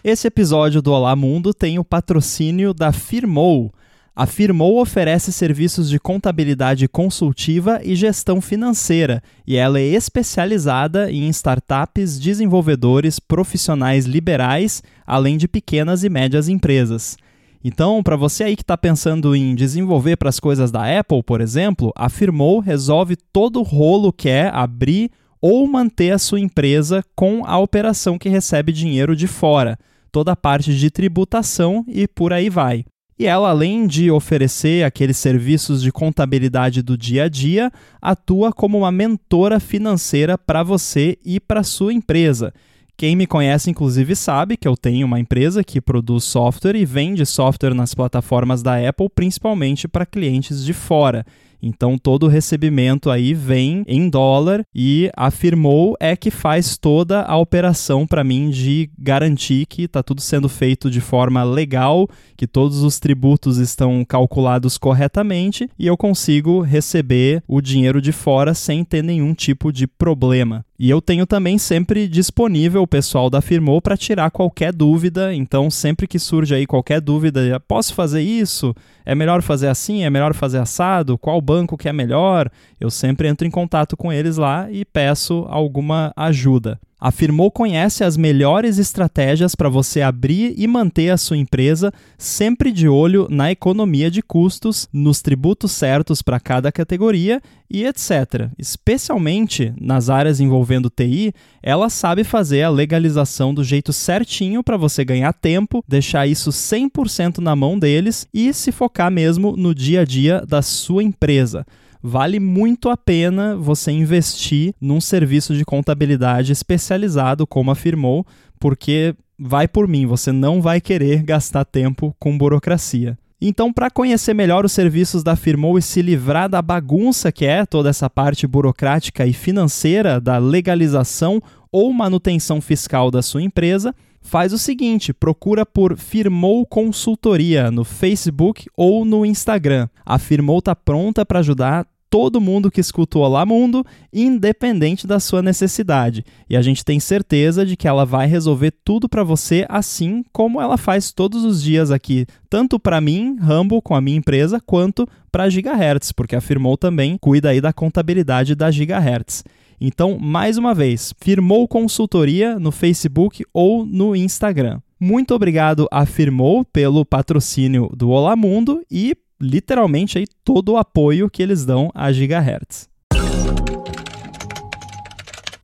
[0.02, 3.70] Esse episódio do Olá Mundo tem o patrocínio da Firmou.
[4.18, 11.28] A Firmou oferece serviços de contabilidade consultiva e gestão financeira, e ela é especializada em
[11.28, 17.16] startups, desenvolvedores, profissionais liberais, além de pequenas e médias empresas.
[17.62, 21.40] Então, para você aí que está pensando em desenvolver para as coisas da Apple, por
[21.40, 27.04] exemplo, a Firmou resolve todo o rolo que é abrir ou manter a sua empresa
[27.14, 29.78] com a operação que recebe dinheiro de fora,
[30.10, 32.84] toda a parte de tributação e por aí vai.
[33.18, 38.78] E ela, além de oferecer aqueles serviços de contabilidade do dia a dia, atua como
[38.78, 42.54] uma mentora financeira para você e para sua empresa.
[42.96, 47.26] Quem me conhece, inclusive, sabe que eu tenho uma empresa que produz software e vende
[47.26, 51.24] software nas plataformas da Apple, principalmente para clientes de fora.
[51.62, 57.36] Então todo o recebimento aí vem em dólar e afirmou é que faz toda a
[57.36, 62.82] operação para mim de garantir que está tudo sendo feito de forma legal, que todos
[62.82, 69.02] os tributos estão calculados corretamente e eu consigo receber o dinheiro de fora sem ter
[69.02, 70.64] nenhum tipo de problema.
[70.80, 75.34] E eu tenho também sempre disponível o pessoal da Firmou para tirar qualquer dúvida.
[75.34, 78.72] Então, sempre que surge aí qualquer dúvida, posso fazer isso?
[79.04, 80.04] É melhor fazer assim?
[80.04, 81.18] É melhor fazer assado?
[81.18, 82.50] Qual banco que é melhor?
[82.78, 86.78] Eu sempre entro em contato com eles lá e peço alguma ajuda.
[87.00, 92.72] A Firmou conhece as melhores estratégias para você abrir e manter a sua empresa, sempre
[92.72, 98.50] de olho na economia de custos, nos tributos certos para cada categoria e etc.
[98.58, 101.32] Especialmente nas áreas envolvendo TI,
[101.62, 107.38] ela sabe fazer a legalização do jeito certinho para você ganhar tempo, deixar isso 100%
[107.38, 111.64] na mão deles e se focar mesmo no dia a dia da sua empresa
[112.02, 118.26] vale muito a pena você investir num serviço de contabilidade especializado, como afirmou,
[118.58, 123.16] porque vai por mim, você não vai querer gastar tempo com burocracia.
[123.40, 127.64] Então, para conhecer melhor os serviços da Firmou e se livrar da bagunça que é
[127.64, 133.94] toda essa parte burocrática e financeira da legalização ou manutenção fiscal da sua empresa,
[134.28, 139.88] faz o seguinte: procura por Firmou Consultoria no Facebook ou no Instagram.
[140.04, 145.20] A Firmou está pronta para ajudar todo mundo que escuta o Olá Mundo, independente da
[145.20, 146.24] sua necessidade.
[146.48, 150.60] E a gente tem certeza de que ela vai resolver tudo para você, assim como
[150.60, 155.06] ela faz todos os dias aqui, tanto para mim, Rambo, com a minha empresa, quanto
[155.30, 159.44] para Gigahertz, porque a Firmou também cuida aí da contabilidade da Gigahertz.
[159.80, 164.80] Então, mais uma vez, Firmou Consultoria no Facebook ou no Instagram.
[164.98, 171.30] Muito obrigado a Firmou pelo patrocínio do Olá Mundo e literalmente aí todo o apoio
[171.30, 172.88] que eles dão a Gigahertz.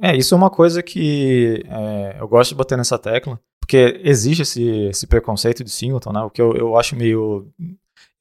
[0.00, 4.42] É, isso é uma coisa que é, eu gosto de bater nessa tecla, porque existe
[4.42, 6.20] esse, esse preconceito de singleton, né?
[6.20, 7.48] O que eu, eu acho meio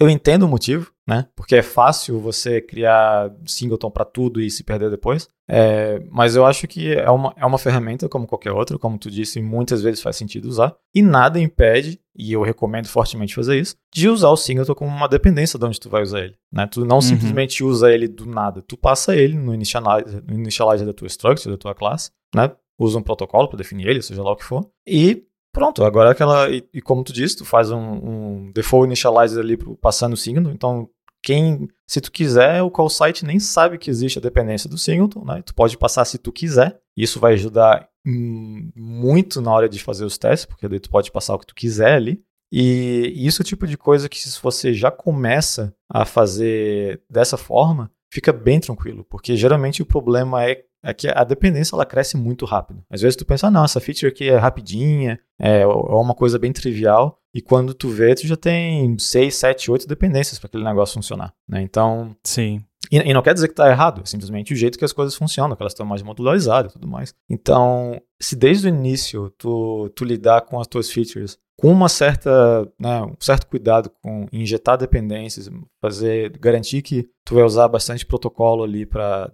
[0.04, 1.28] eu entendo o motivo, né?
[1.36, 5.28] Porque é fácil você criar singleton para tudo e se perder depois.
[5.50, 9.10] É, mas eu acho que é uma, é uma ferramenta como qualquer outra, como tu
[9.10, 10.76] disse, muitas vezes faz sentido usar.
[10.94, 15.08] E nada impede, e eu recomendo fortemente fazer isso, de usar o singleton como uma
[15.08, 16.36] dependência de onde tu vai usar ele.
[16.52, 16.68] Né?
[16.68, 17.02] Tu não uhum.
[17.02, 21.52] simplesmente usa ele do nada, tu passa ele no initializer, no initializer da tua structure,
[21.52, 22.52] da tua classe, né?
[22.80, 26.50] Usa um protocolo para definir ele, seja lá o que for, e Pronto, agora aquela.
[26.50, 30.52] E, e, como tu disse, tu faz um, um default initializer ali passando o signo.
[30.52, 30.90] Então,
[31.22, 31.70] quem.
[31.88, 35.44] Se tu quiser, o call site nem sabe que existe a dependência do singleton, né?
[35.46, 36.80] Tu pode passar se tu quiser.
[36.98, 41.36] Isso vai ajudar muito na hora de fazer os testes, porque daí tu pode passar
[41.36, 42.22] o que tu quiser ali.
[42.52, 47.38] E isso é o tipo de coisa que se você já começa a fazer dessa
[47.38, 52.18] forma, fica bem tranquilo, porque geralmente o problema é é que a dependência ela cresce
[52.18, 52.84] muito rápido.
[52.90, 56.38] Às vezes tu pensa, ah, não, essa feature aqui é rapidinha, é, é uma coisa
[56.38, 60.64] bem trivial, e quando tu vê, tu já tem 6, 7, 8 dependências para aquele
[60.64, 61.62] negócio funcionar, né?
[61.62, 62.16] Então...
[62.24, 62.62] Sim.
[62.92, 65.16] E, e, não quer dizer que tá errado, é simplesmente o jeito que as coisas
[65.16, 67.16] funcionam, que elas estão mais modularizadas e tudo mais.
[67.30, 72.68] Então, se desde o início tu, tu lidar com as tuas features com uma certa,
[72.80, 75.50] né, um certo cuidado com injetar dependências,
[75.82, 79.32] fazer, garantir que tu vai usar bastante protocolo ali para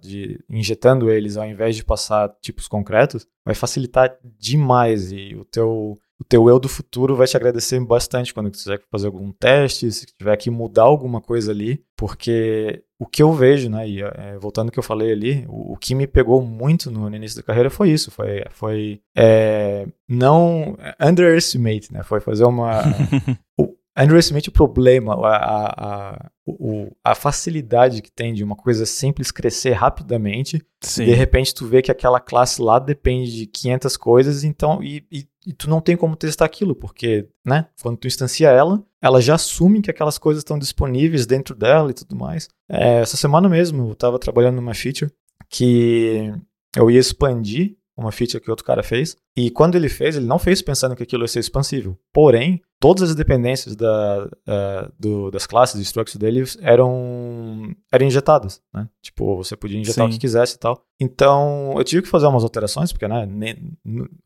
[0.48, 6.24] injetando eles ao invés de passar tipos concretos, vai facilitar demais e o teu o
[6.24, 10.36] teu eu do futuro vai te agradecer bastante quando quiser fazer algum teste, se tiver
[10.36, 14.72] que mudar alguma coisa ali, porque o que eu vejo, né, e é, voltando ao
[14.72, 17.90] que eu falei ali, o, o, que me pegou muito no, início da carreira foi
[17.90, 22.82] isso, foi, foi é, não underestimate, né, foi fazer uma
[23.58, 28.84] o, underestimate o problema, a, a, a, o, a facilidade que tem de uma coisa
[28.84, 31.06] simples crescer rapidamente, Sim.
[31.06, 35.26] de repente tu vê que aquela classe lá depende de 500 coisas, então, e, e
[35.46, 39.34] e tu não tem como testar aquilo, porque, né, quando tu instancia ela, ela já
[39.34, 42.48] assume que aquelas coisas estão disponíveis dentro dela e tudo mais.
[42.68, 45.10] É, essa semana mesmo eu estava trabalhando numa feature
[45.48, 46.32] que
[46.76, 50.38] eu ia expandir uma feature que outro cara fez, e quando ele fez, ele não
[50.38, 51.98] fez pensando que aquilo ia ser expansível.
[52.12, 58.62] Porém, todas as dependências da, uh, do, das classes de structure dele eram, eram injetadas,
[58.72, 58.88] né?
[59.02, 60.10] Tipo, você podia injetar Sim.
[60.10, 60.82] o que quisesse e tal.
[60.98, 63.76] Então, eu tive que fazer umas alterações, porque, né, nem,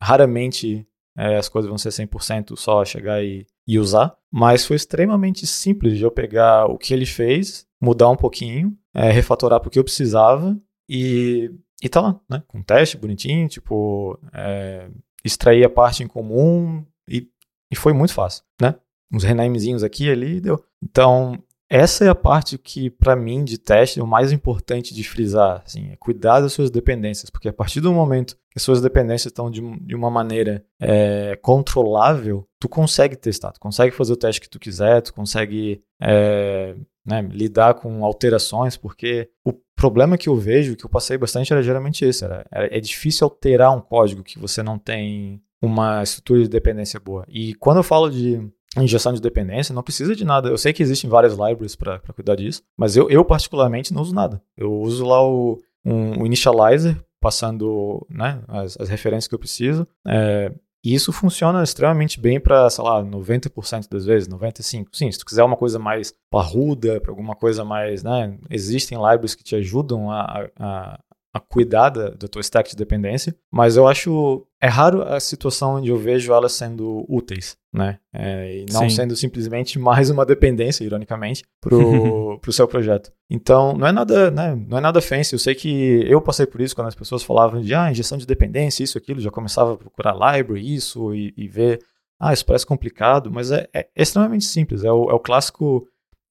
[0.01, 4.15] raramente é, as coisas vão ser 100% só chegar e, e usar.
[4.31, 9.11] Mas foi extremamente simples de eu pegar o que ele fez, mudar um pouquinho, é,
[9.11, 10.57] refatorar porque eu precisava
[10.89, 11.51] e,
[11.81, 12.43] e tá lá, né?
[12.47, 14.89] Com um teste bonitinho, tipo, é,
[15.23, 17.27] extrair a parte em comum e,
[17.71, 18.75] e foi muito fácil, né?
[19.11, 20.63] Uns renamezinhos aqui e ali deu.
[20.83, 25.03] Então, essa é a parte que, para mim, de teste, é o mais importante de
[25.03, 25.63] frisar.
[25.65, 29.51] Assim, é cuidar das suas dependências, porque a partir do momento as suas dependências estão
[29.51, 34.49] de, de uma maneira é, controlável, tu consegue testar, tu consegue fazer o teste que
[34.49, 40.75] tu quiser, tu consegue é, né, lidar com alterações, porque o problema que eu vejo,
[40.75, 42.25] que eu passei bastante, era geralmente isso.
[42.25, 46.99] Era, era, é difícil alterar um código que você não tem uma estrutura de dependência
[46.99, 47.25] boa.
[47.27, 48.41] E quando eu falo de
[48.77, 50.49] injeção de dependência, não precisa de nada.
[50.49, 54.13] Eu sei que existem várias libraries para cuidar disso, mas eu, eu particularmente não uso
[54.13, 54.41] nada.
[54.57, 59.87] Eu uso lá o, um initializer, passando né, as, as, referências que eu preciso.
[60.07, 60.51] É,
[60.83, 64.85] e isso funciona extremamente bem para, sei lá, 90% das vezes, 95%.
[64.91, 69.33] Sim, se tu quiser uma coisa mais parruda, para alguma coisa mais, né, existem libraries
[69.33, 70.99] que te ajudam a, a,
[71.35, 75.75] a cuidar da, da tua stack de dependência, mas eu acho é raro a situação
[75.75, 77.99] onde eu vejo elas sendo úteis, né?
[78.13, 78.89] É, e não Sim.
[78.89, 83.11] sendo simplesmente mais uma dependência, ironicamente, pro, pro seu projeto.
[83.29, 84.55] Então, não é nada, né?
[84.55, 85.33] Não é nada fancy.
[85.33, 88.25] Eu sei que eu passei por isso quando as pessoas falavam de ah, injeção de
[88.25, 91.81] dependência, isso, aquilo, já começava a procurar library, isso, e, e ver,
[92.17, 94.85] ah, isso parece complicado, mas é, é extremamente simples.
[94.85, 95.85] É o, é o clássico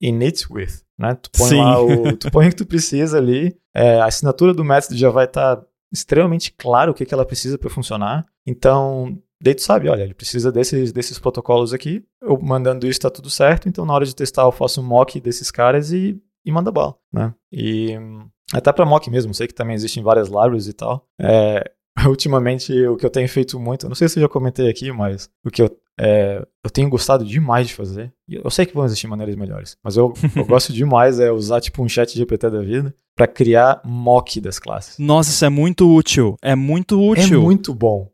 [0.05, 1.15] init with, né?
[1.15, 1.61] Tu põe Sim.
[1.61, 5.11] lá o, tu põe o que tu precisa ali, é, a assinatura do método já
[5.11, 8.27] vai estar tá extremamente claro o que, que ela precisa para funcionar.
[8.47, 13.11] Então, daí tu sabe, olha, ele precisa desses, desses protocolos aqui, eu mandando isso está
[13.11, 16.53] tudo certo, então na hora de testar eu faço um mock desses caras e, e
[16.53, 17.33] manda bala, né?
[17.53, 17.99] E
[18.53, 21.07] até para mock mesmo, sei que também existem várias libraries e tal.
[21.19, 21.65] É,
[22.07, 25.31] ultimamente o que eu tenho feito muito, não sei se eu já comentei aqui, mas
[25.45, 28.13] o que eu é, eu tenho gostado demais de fazer.
[28.29, 31.83] Eu sei que vão existir maneiras melhores, mas eu, eu gosto demais é usar tipo
[31.83, 34.99] um chat GPT da vida para criar mock das classes.
[34.99, 36.37] Nossa, isso é muito útil.
[36.43, 37.41] É muito útil.
[37.41, 38.09] É muito bom.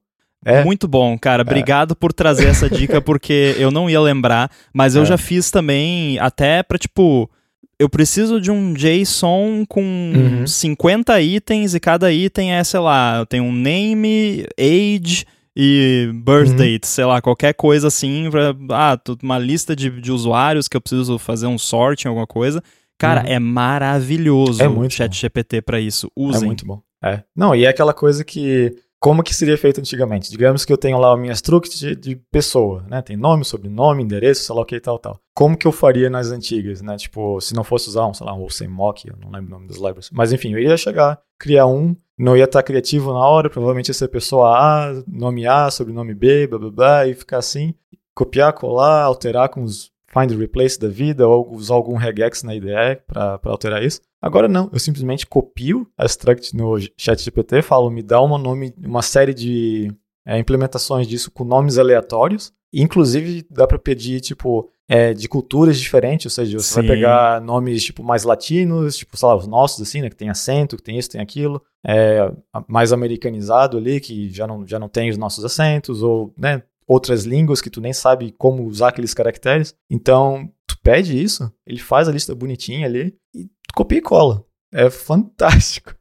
[0.44, 0.64] É.
[0.64, 1.42] Muito bom, cara.
[1.42, 1.44] É.
[1.44, 1.94] Obrigado é.
[1.94, 5.06] por trazer essa dica, porque eu não ia lembrar, mas eu é.
[5.06, 7.30] já fiz também, até pra tipo.
[7.78, 10.46] Eu preciso de um JSON com uhum.
[10.46, 15.24] 50 itens e cada item é, sei lá, eu tenho um name, age,
[15.56, 16.78] e birth uhum.
[16.82, 21.18] sei lá, qualquer coisa assim, pra, ah, uma lista de, de usuários que eu preciso
[21.18, 22.62] fazer um sort em alguma coisa.
[22.98, 23.28] Cara, uhum.
[23.28, 25.16] é maravilhoso é muito o chat.
[25.16, 26.10] GPT para isso.
[26.14, 26.42] Usem.
[26.42, 26.82] É muito bom.
[27.02, 27.22] É.
[27.34, 30.30] Não, e é aquela coisa que como que seria feito antigamente?
[30.30, 33.00] Digamos que eu tenho lá a minha struct de, de, pessoa, né?
[33.00, 35.18] Tem nome, sobrenome, endereço, sei lá o que e tal, tal.
[35.34, 36.98] Como que eu faria nas antigas, né?
[36.98, 39.66] Tipo, se não fosse usar um, sei lá, um mock, eu não lembro o nome
[39.66, 40.10] das libraries.
[40.12, 43.94] Mas enfim, eu iria chegar, criar um, não ia estar criativo na hora, provavelmente ia
[43.94, 47.74] ser pessoa A, nome A, sobrenome B, blá blá blá, e ficar assim,
[48.14, 53.00] copiar, colar, alterar com os find replace da vida, ou usar algum regex na IDE
[53.06, 54.00] para alterar isso.
[54.22, 59.02] Agora não, eu simplesmente copio a struct no ChatGPT, falo, me dá uma nome, uma
[59.02, 59.90] série de
[60.26, 62.52] é, implementações disso com nomes aleatórios.
[62.72, 66.86] Inclusive dá para pedir tipo é, de culturas diferentes, ou seja, você Sim.
[66.86, 70.28] vai pegar nomes tipo mais latinos, tipo sei lá os nossos assim, né, que tem
[70.28, 72.30] acento, que tem isso, tem aquilo, é,
[72.68, 77.24] mais americanizado ali, que já não já não tem os nossos acentos ou né, outras
[77.24, 79.74] línguas que tu nem sabe como usar aqueles caracteres.
[79.88, 84.44] Então tu pede isso, ele faz a lista bonitinha ali e copia e cola.
[84.72, 85.94] É fantástico.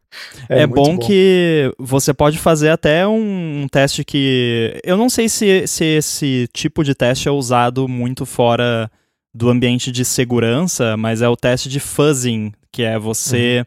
[0.49, 4.79] É, é bom, bom, que você pode fazer até um, um, teste que.
[4.83, 8.89] Eu não sei se, se esse tipo de teste é usado muito fora
[9.33, 13.65] do ambiente de segurança, mas é o teste de fuzzing, que é você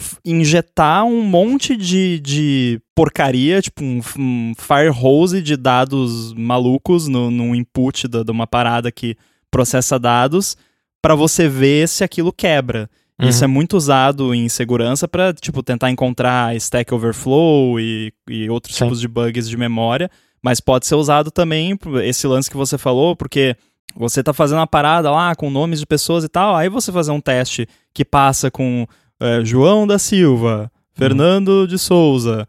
[0.00, 0.18] uhum.
[0.24, 7.30] injetar um monte de, de porcaria, tipo um, um fire hose de dados malucos no,
[7.30, 9.16] no input de uma parada que
[9.50, 10.56] processa dados,
[11.00, 12.90] para você ver se aquilo quebra.
[13.20, 13.28] Uhum.
[13.28, 18.76] Isso é muito usado em segurança para tipo, tentar encontrar Stack Overflow e, e outros
[18.76, 18.84] Sim.
[18.84, 20.08] tipos de bugs de memória,
[20.42, 23.56] mas pode ser usado também, esse lance que você falou, porque
[23.96, 27.10] você está fazendo uma parada lá com nomes de pessoas e tal, aí você fazer
[27.10, 28.86] um teste que passa com
[29.18, 30.68] é, João da Silva, uhum.
[30.94, 32.46] Fernando de Souza,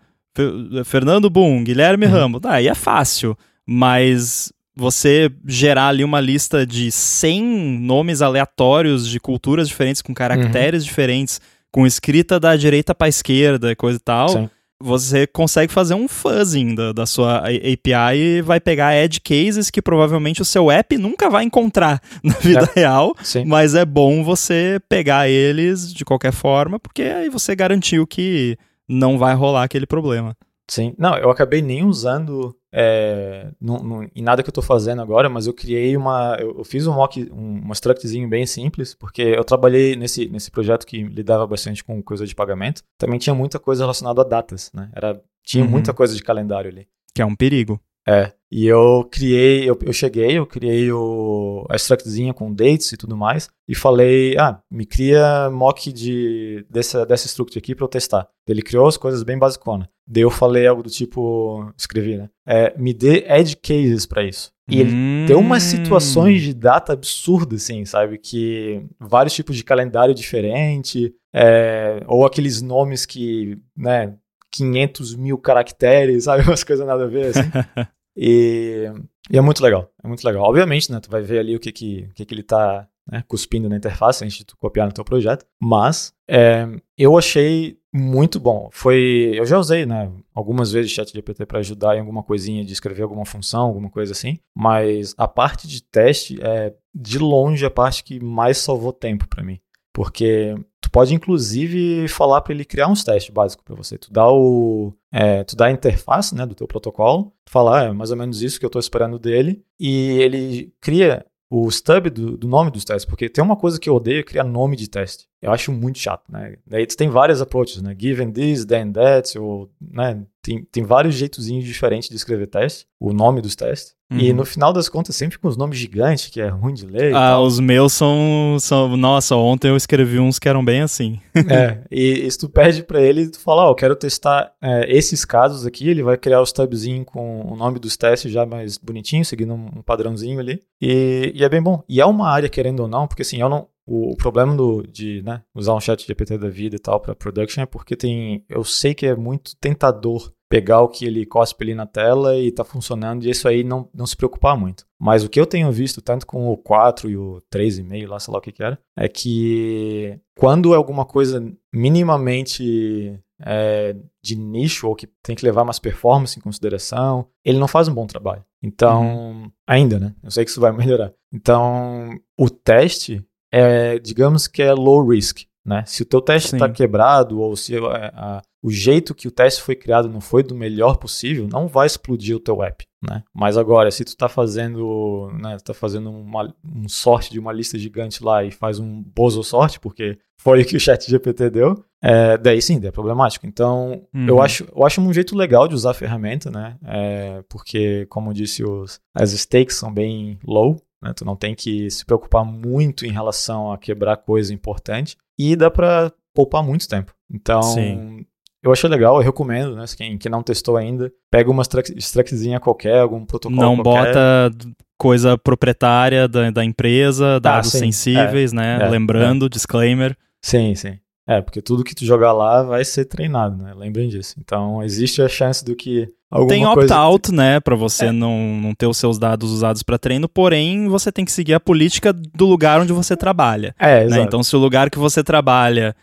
[0.86, 2.12] Fernando Boom, Guilherme uhum.
[2.12, 9.20] Ramos, aí é fácil, mas você gerar ali uma lista de 100 nomes aleatórios de
[9.20, 10.88] culturas diferentes, com caracteres uhum.
[10.88, 14.50] diferentes, com escrita da direita para esquerda, coisa e tal, Sim.
[14.82, 19.82] você consegue fazer um fuzzing da, da sua API e vai pegar edge cases que
[19.82, 22.80] provavelmente o seu app nunca vai encontrar na vida é.
[22.80, 23.46] real, Sim.
[23.46, 28.58] mas é bom você pegar eles de qualquer forma, porque aí você garantiu que
[28.88, 30.36] não vai rolar aquele problema.
[30.70, 35.02] Sim, não, eu acabei nem usando é, no, no, em nada que eu estou fazendo
[35.02, 36.38] agora, mas eu criei uma.
[36.40, 40.52] Eu, eu fiz um mock, um, um structzinho bem simples, porque eu trabalhei nesse, nesse
[40.52, 42.84] projeto que lidava bastante com coisa de pagamento.
[43.00, 44.92] Também tinha muita coisa relacionada a datas, né?
[44.94, 45.72] Era, tinha uhum.
[45.72, 46.88] muita coisa de calendário ali.
[47.16, 47.82] Que é um perigo.
[48.08, 48.32] É.
[48.52, 53.16] E eu criei, eu, eu cheguei, eu criei o, a structzinha com dates e tudo
[53.16, 58.28] mais, e falei, ah, me cria mock de, dessa, dessa struct aqui para eu testar.
[58.48, 59.88] Ele criou as coisas bem basiconas.
[60.08, 62.30] Daí eu falei algo do tipo, escrevi, né?
[62.48, 64.52] É, me dê edge cases para isso.
[64.68, 65.26] E ele hum.
[65.28, 68.18] tem umas situações de data absurdas, assim, sabe?
[68.18, 74.16] Que vários tipos de calendário diferente, é, ou aqueles nomes que, né,
[74.52, 76.44] 500 mil caracteres, sabe?
[76.48, 77.50] Umas coisas nada a ver, assim.
[78.16, 78.86] e,
[79.30, 80.44] e, é muito legal, é muito legal.
[80.44, 83.24] Obviamente, né, tu vai ver ali o que que, o que, que ele tá né,
[83.28, 88.40] cuspindo na interface antes de tu copiar no teu projeto, mas é, eu achei muito
[88.40, 88.70] bom.
[88.72, 92.72] Foi, eu já usei, né, algumas vezes chat GPT para ajudar em alguma coisinha de
[92.72, 97.72] escrever alguma função, alguma coisa assim, mas a parte de teste é de longe a
[97.72, 99.60] parte que mais salvou tempo para mim.
[99.92, 100.56] Porque
[100.90, 103.98] tu pode inclusive falar para ele criar uns testes básicos para você.
[103.98, 107.84] Tu dá o é, tu dá a interface né, do teu protocolo, tu fala, ah,
[107.86, 112.10] é mais ou menos isso que eu estou esperando dele, e ele cria o stub
[112.10, 114.76] do, do, nome dos testes, porque tem uma coisa que eu odeio é criar nome
[114.76, 115.28] de teste.
[115.42, 116.58] Eu acho muito chato, né?
[116.66, 117.96] Daí tu tem várias approaches, né?
[117.98, 120.24] Given this, then that, ou, né?
[120.44, 123.96] Tem, tem vários jeitozinhos diferentes de escrever teste, o nome dos testes.
[124.12, 124.20] Uhum.
[124.20, 127.14] E no final das contas, sempre com os nomes gigantes, que é ruim de ler.
[127.14, 128.98] Ah, os meus são, são.
[128.98, 131.20] Nossa, ontem eu escrevi uns que eram bem assim.
[131.36, 134.52] é, e, e se tu pede para ele, tu fala, ó, oh, eu quero testar
[134.60, 138.46] é, esses casos aqui, ele vai criar os tabzinhos com o nome dos testes já
[138.48, 140.60] mais bonitinho, seguindo um, um padrãozinho ali.
[140.82, 141.84] E, e é bem bom.
[141.88, 145.22] E é uma área, querendo ou não, porque assim, eu não, o, problema do, de
[145.24, 148.44] né, usar um chat GPT da vida e tal para production é porque tem.
[148.48, 152.52] Eu sei que é muito tentador pegar o que ele cospe ali na tela e
[152.52, 154.86] tá funcionando, e isso aí não, não se preocupar muito.
[155.00, 158.32] Mas o que eu tenho visto, tanto com o 4 e o 3,5, lá, sei
[158.32, 161.42] lá o que que era, é que quando é alguma coisa
[161.72, 167.68] minimamente é, de nicho ou que tem que levar mais performance em consideração, ele não
[167.68, 168.44] faz um bom trabalho.
[168.62, 169.52] Então, uhum.
[169.68, 170.16] ainda, né?
[170.24, 171.14] Eu sei que isso vai melhorar.
[171.32, 175.42] Então, o teste é, digamos que é low risk.
[175.66, 175.84] Né?
[175.86, 179.62] Se o teu teste está quebrado ou se a, a, o jeito que o teste
[179.62, 182.86] foi criado não foi do melhor possível, não vai explodir o teu app.
[183.02, 183.24] Né?
[183.34, 187.78] Mas agora, se tu está fazendo, né, tá fazendo uma, um sorte de uma lista
[187.78, 191.84] gigante lá e faz um bozo sorte, porque foi o que o chat GPT deu,
[192.02, 193.46] é, daí sim, é problemático.
[193.46, 194.28] Então, uhum.
[194.28, 196.78] eu, acho, eu acho um jeito legal de usar a ferramenta, né?
[196.84, 201.14] É, porque, como eu disse, os, as stakes são bem low, né?
[201.14, 205.18] Tu não tem que se preocupar muito em relação a quebrar coisa importante.
[205.38, 207.14] E dá para poupar muito tempo.
[207.32, 208.26] Então, Sim.
[208.62, 209.86] Eu achei legal, eu recomendo, né?
[209.96, 211.64] Quem, quem não testou ainda, pega uma
[211.96, 214.14] extractzinha qualquer, algum protocolo não qualquer.
[214.14, 214.52] bota
[214.98, 218.80] coisa proprietária da, da empresa, ah, dados ah, sensíveis, é, né?
[218.82, 219.50] É, Lembrando, é.
[219.50, 220.16] disclaimer.
[220.42, 221.00] Sim, sim.
[221.26, 223.72] É, porque tudo que tu jogar lá vai ser treinado, né?
[223.76, 224.36] Lembrem disso.
[224.40, 227.42] Então, existe a chance do que alguma Tem opt-out, coisa...
[227.42, 228.12] né, para você é.
[228.12, 231.60] não, não ter os seus dados usados para treino, porém, você tem que seguir a
[231.60, 233.76] política do lugar onde você trabalha.
[233.78, 234.22] É, né?
[234.22, 235.96] Então, se o lugar que você trabalha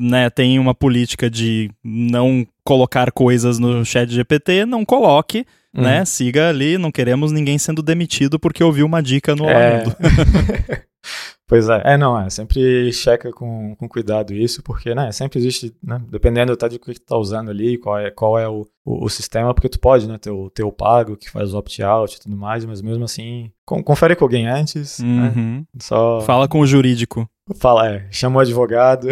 [0.00, 5.44] né, tem uma política de não colocar coisas no chat GPT, não coloque,
[5.74, 5.82] uhum.
[5.82, 6.04] né?
[6.04, 9.84] Siga ali, não queremos ninguém sendo demitido porque ouviu uma dica no é...
[11.50, 15.74] Pois é, é não, é, sempre checa com, com cuidado isso, porque, né, sempre existe,
[15.82, 19.06] né, dependendo até de que tu tá usando ali, qual é, qual é o, o,
[19.06, 22.14] o sistema, porque tu pode, né, ter o, ter o pago que faz o opt-out
[22.14, 25.56] e tudo mais, mas mesmo assim, com, confere com alguém antes, né, uhum.
[25.56, 26.20] né, só...
[26.20, 27.28] Fala com o jurídico.
[27.56, 29.08] Fala, é, chama o advogado.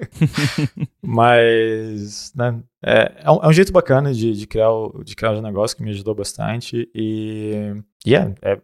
[1.02, 5.32] mas, né, é, é, um, é um jeito bacana de, de, criar o, de criar
[5.32, 8.58] o negócio que me ajudou bastante e e é, é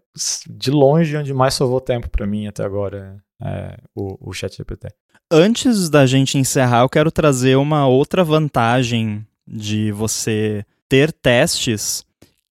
[0.49, 4.89] de longe onde mais salvou tempo para mim até agora é, o, o ChatGPT.
[5.31, 12.05] Antes da gente encerrar, eu quero trazer uma outra vantagem de você ter testes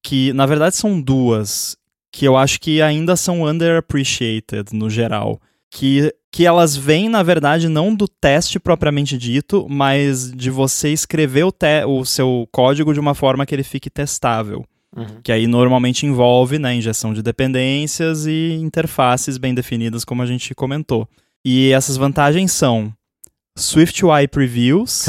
[0.04, 1.78] que, na verdade, são duas
[2.12, 5.42] que eu acho que ainda são underappreciated no geral.
[5.72, 11.46] Que, que elas vêm, na verdade, não do teste propriamente dito, mas de você escrever
[11.46, 14.66] o, te o seu código de uma forma que ele fique testável.
[14.94, 15.22] Uhum.
[15.24, 20.54] Que aí normalmente envolve né, injeção de dependências e interfaces bem definidas, como a gente
[20.54, 21.08] comentou.
[21.46, 22.94] E essas vantagens são
[23.58, 25.06] SwiftUI Previews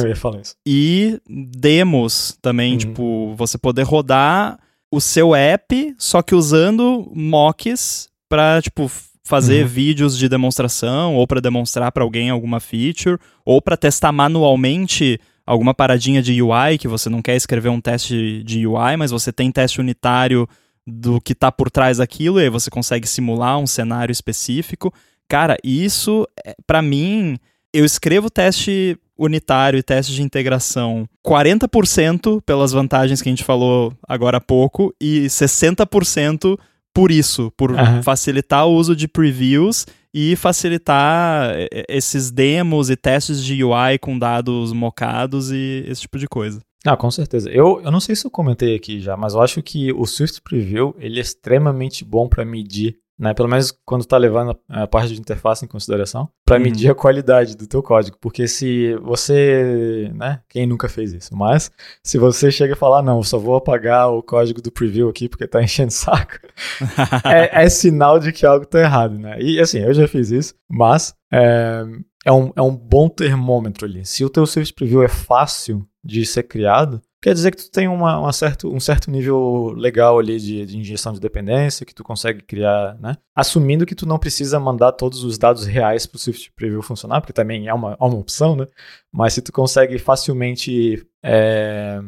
[0.64, 2.78] e demos também, uhum.
[2.78, 4.60] tipo, você poder rodar
[4.92, 8.88] o seu app, só que usando mocks para tipo
[9.26, 9.68] fazer uhum.
[9.68, 15.74] vídeos de demonstração ou para demonstrar para alguém alguma feature ou para testar manualmente alguma
[15.74, 19.50] paradinha de UI, que você não quer escrever um teste de UI, mas você tem
[19.50, 20.48] teste unitário
[20.86, 24.94] do que está por trás daquilo, e aí você consegue simular um cenário específico.
[25.28, 27.36] Cara, isso, é, para mim,
[27.72, 33.92] eu escrevo teste unitário e testes de integração 40% pelas vantagens que a gente falou
[34.06, 36.56] agora há pouco e 60%
[36.96, 38.02] por isso, por uhum.
[38.02, 39.84] facilitar o uso de previews
[40.14, 41.54] e facilitar
[41.86, 46.58] esses demos e testes de UI com dados mocados e esse tipo de coisa.
[46.86, 47.50] Ah, com certeza.
[47.50, 50.40] Eu, eu não sei se eu comentei aqui já, mas eu acho que o Swift
[50.40, 53.32] Preview ele é extremamente bom para medir né?
[53.32, 56.62] Pelo menos quando está levando a parte de interface em consideração, para uhum.
[56.62, 58.16] medir a qualidade do teu código.
[58.20, 60.40] Porque se você, né?
[60.48, 61.34] Quem nunca fez isso?
[61.36, 61.70] Mas
[62.02, 65.28] se você chega e falar, não, eu só vou apagar o código do preview aqui
[65.28, 66.38] porque está enchendo saco,
[67.24, 69.40] é, é, sinal de que algo está errado, né?
[69.40, 71.84] E assim, eu já fiz isso, mas é,
[72.24, 74.04] é, um, é um bom termômetro ali.
[74.04, 77.88] Se o teu service preview é fácil de ser criado, quer dizer que tu tem
[77.88, 82.04] uma, uma certo, um certo nível legal ali de, de, injeção de dependência, que tu
[82.04, 83.16] consegue criar, né?
[83.34, 87.20] Assumindo que tu não precisa mandar todos os dados reais para o Swift Preview funcionar,
[87.20, 88.68] porque também é uma, é uma opção, né?
[89.12, 92.00] Mas se tu consegue facilmente é,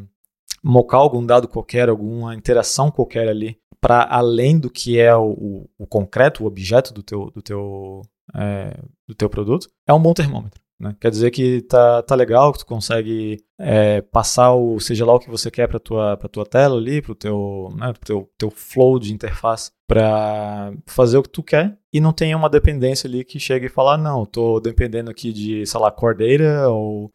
[0.62, 5.70] mocar algum dado qualquer, alguma interação qualquer ali, para além do que é o, o,
[5.78, 8.02] o, concreto, o objeto do teu, do teu,
[8.36, 10.60] é, do teu produto, é um bom termômetro.
[10.80, 10.94] Né?
[11.00, 15.18] Quer dizer que tá, tá legal, que tu consegue é, passar o, seja lá o
[15.18, 18.30] que você quer para tua, pra tua tela ali, para o teu, né, pro teu,
[18.38, 23.08] teu flow de interface, para fazer o que tu quer e não tenha uma dependência
[23.08, 26.68] ali que chegue e falar, ah, não, tô dependendo aqui de, sei lá, Core Data
[26.68, 27.10] ou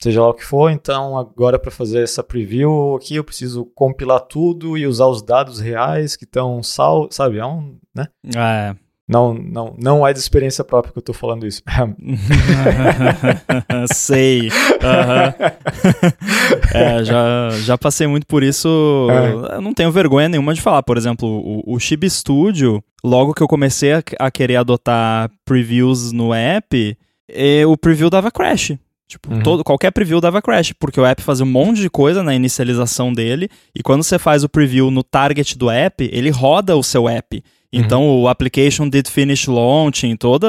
[0.00, 4.20] seja lá o que for, então agora para fazer essa preview aqui eu preciso compilar
[4.20, 8.06] tudo e usar os dados reais que estão sal, sabe, é um, né?
[8.36, 8.76] É.
[9.08, 11.62] Não, não, não é de experiência própria que eu tô falando isso.
[13.92, 14.48] Sei.
[16.72, 19.08] é, já, já passei muito por isso.
[19.10, 19.56] É.
[19.56, 20.82] Eu não tenho vergonha nenhuma de falar.
[20.82, 26.12] Por exemplo, o, o Chib Studio, logo que eu comecei a, a querer adotar previews
[26.12, 26.96] no app,
[27.28, 28.76] e, o preview dava crash.
[29.08, 29.42] Tipo, uhum.
[29.42, 33.12] todo, qualquer preview dava crash, porque o app fazia um monte de coisa na inicialização
[33.12, 37.06] dele, e quando você faz o preview no target do app, ele roda o seu
[37.06, 37.42] app.
[37.72, 38.22] Então uhum.
[38.22, 40.48] o application did finish launching, toda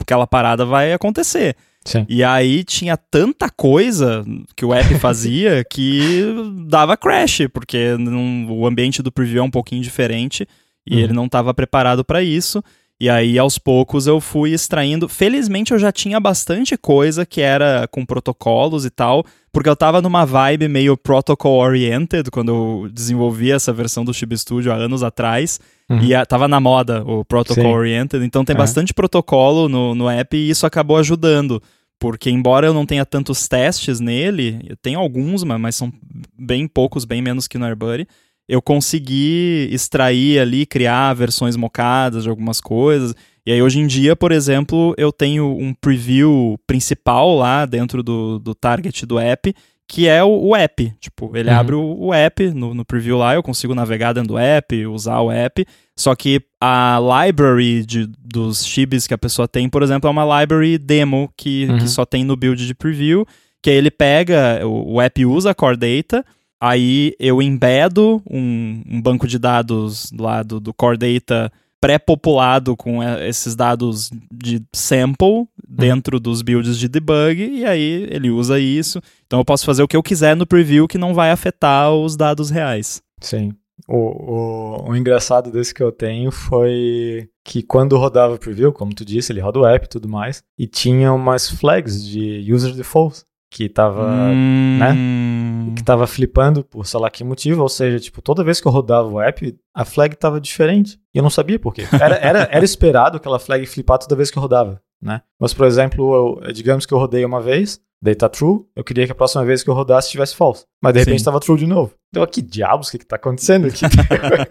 [0.00, 1.56] aquela parada vai acontecer.
[1.84, 2.04] Sim.
[2.08, 4.24] E aí tinha tanta coisa
[4.56, 6.24] que o app fazia que
[6.66, 10.46] dava crash, porque não, o ambiente do preview é um pouquinho diferente
[10.84, 11.00] e uhum.
[11.00, 12.62] ele não estava preparado para isso.
[12.98, 15.06] E aí, aos poucos, eu fui extraindo.
[15.06, 19.22] Felizmente, eu já tinha bastante coisa que era com protocolos e tal,
[19.52, 24.72] porque eu tava numa vibe meio protocol-oriented quando eu desenvolvi essa versão do Chib Studio
[24.72, 25.60] há anos atrás.
[25.90, 26.02] Uhum.
[26.02, 28.62] E a, tava na moda o protocol-oriented, então tem uhum.
[28.62, 31.62] bastante protocolo no, no app e isso acabou ajudando.
[31.98, 35.92] Porque, embora eu não tenha tantos testes nele, eu tenho alguns, mas são
[36.38, 38.06] bem poucos, bem menos que no AirBuddy
[38.48, 43.14] eu consegui extrair ali, criar versões mocadas de algumas coisas.
[43.44, 48.38] E aí, hoje em dia, por exemplo, eu tenho um preview principal lá dentro do,
[48.38, 49.54] do target do app,
[49.88, 50.92] que é o, o app.
[51.00, 51.56] Tipo, ele uhum.
[51.56, 55.20] abre o, o app no, no, preview lá, eu consigo navegar dentro do app, usar
[55.20, 55.64] o app.
[55.96, 60.40] Só que a library de, dos chibs que a pessoa tem, por exemplo, é uma
[60.40, 61.78] library demo que, uhum.
[61.78, 63.24] que só tem no build de preview,
[63.62, 66.24] que aí ele pega, o, o app usa a core data,
[66.60, 73.02] Aí eu embedo um, um banco de dados lá do, do Core Data pré-populado com
[73.02, 79.00] esses dados de sample dentro dos builds de debug, e aí ele usa isso.
[79.26, 82.16] Então eu posso fazer o que eu quiser no preview que não vai afetar os
[82.16, 83.02] dados reais.
[83.20, 83.52] Sim.
[83.86, 88.94] O, o, o engraçado desse que eu tenho foi que quando rodava o preview, como
[88.94, 92.74] tu disse, ele roda o app e tudo mais, e tinha umas flags de user
[92.74, 94.78] default que tava, hum...
[94.78, 95.74] né?
[95.74, 98.72] Que tava flipando por sei lá que motivo, ou seja, tipo, toda vez que eu
[98.72, 100.98] rodava o app, a flag tava diferente.
[101.14, 101.86] E eu não sabia por quê.
[101.92, 105.22] Era, era, era esperado aquela flag flipar toda vez que eu rodava, né?
[105.38, 109.06] Mas, por exemplo, eu, digamos que eu rodei uma vez, daí tá true, eu queria
[109.06, 110.64] que a próxima vez que eu rodasse tivesse false.
[110.82, 111.94] Mas de repente estava true de novo.
[112.10, 113.84] Então, que diabos, o que, que tá acontecendo aqui?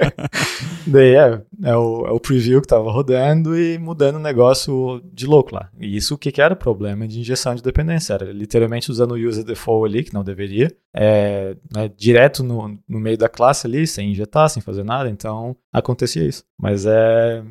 [0.85, 5.25] daí é, é o, é o preview que tava rodando e mudando o negócio de
[5.25, 5.69] louco lá.
[5.79, 8.13] E isso o que, que era problema de injeção de dependência?
[8.13, 12.99] Era literalmente usando o user default ali, que não deveria, é, né, direto no, no
[12.99, 15.09] meio da classe ali, sem injetar, sem fazer nada.
[15.09, 16.43] Então, acontecia isso.
[16.59, 17.43] Mas é,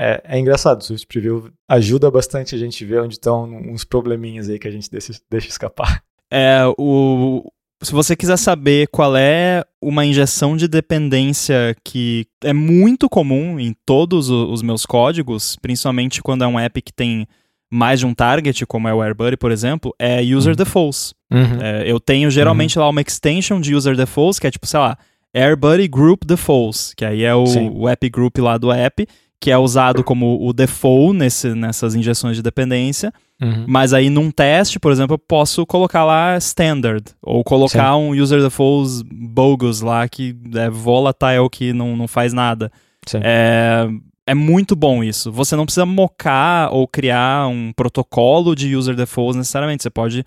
[0.00, 4.48] é, é, engraçado, o Swift Preview ajuda bastante a gente ver onde estão uns probleminhas
[4.48, 6.02] aí que a gente deixa, deixa escapar.
[6.32, 7.44] É, o,
[7.82, 13.74] se você quiser saber qual é uma injeção de dependência que é muito comum em
[13.84, 17.28] todos os meus códigos, principalmente quando é um app que tem
[17.70, 20.56] mais de um target, como é o AirBuddy, por exemplo, é user uhum.
[20.56, 21.14] defaults.
[21.30, 21.60] Uhum.
[21.62, 22.84] É, eu tenho geralmente uhum.
[22.84, 24.96] lá uma extension de user defaults, que é tipo, sei lá,
[25.34, 29.06] AirBuddy Group Defaults, que aí é o, o app group lá do app,
[29.40, 33.12] que é usado como o default nesse, nessas injeções de dependência.
[33.40, 33.64] Uhum.
[33.66, 38.00] Mas aí num teste, por exemplo, eu posso colocar lá standard, ou colocar Sim.
[38.00, 42.70] um user default bogus lá, que é volatile, que não, não faz nada.
[43.06, 43.20] Sim.
[43.22, 43.88] É,
[44.26, 45.32] é muito bom isso.
[45.32, 49.82] Você não precisa mocar ou criar um protocolo de user defaults necessariamente.
[49.82, 50.20] Você pode.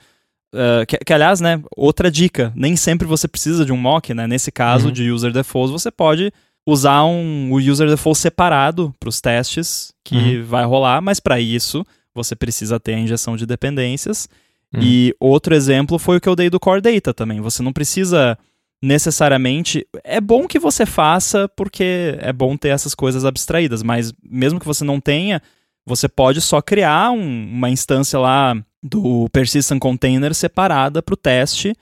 [0.53, 4.25] Uh, que, que, aliás, né, outra dica, nem sempre você precisa de um mock, né?
[4.27, 4.91] Nesse caso uhum.
[4.91, 6.31] de user defaults, você pode
[6.65, 10.43] usar um, o user default separado para os testes que uhum.
[10.45, 14.29] vai rolar, mas para isso você precisa ter a injeção de dependências.
[14.73, 14.81] Uhum.
[14.81, 17.41] E outro exemplo foi o que eu dei do Core Data também.
[17.41, 18.37] Você não precisa
[18.81, 19.87] necessariamente.
[20.03, 24.65] É bom que você faça, porque é bom ter essas coisas abstraídas, mas mesmo que
[24.65, 25.41] você não tenha,
[25.85, 31.73] você pode só criar um, uma instância lá do Persistent Container separada para o teste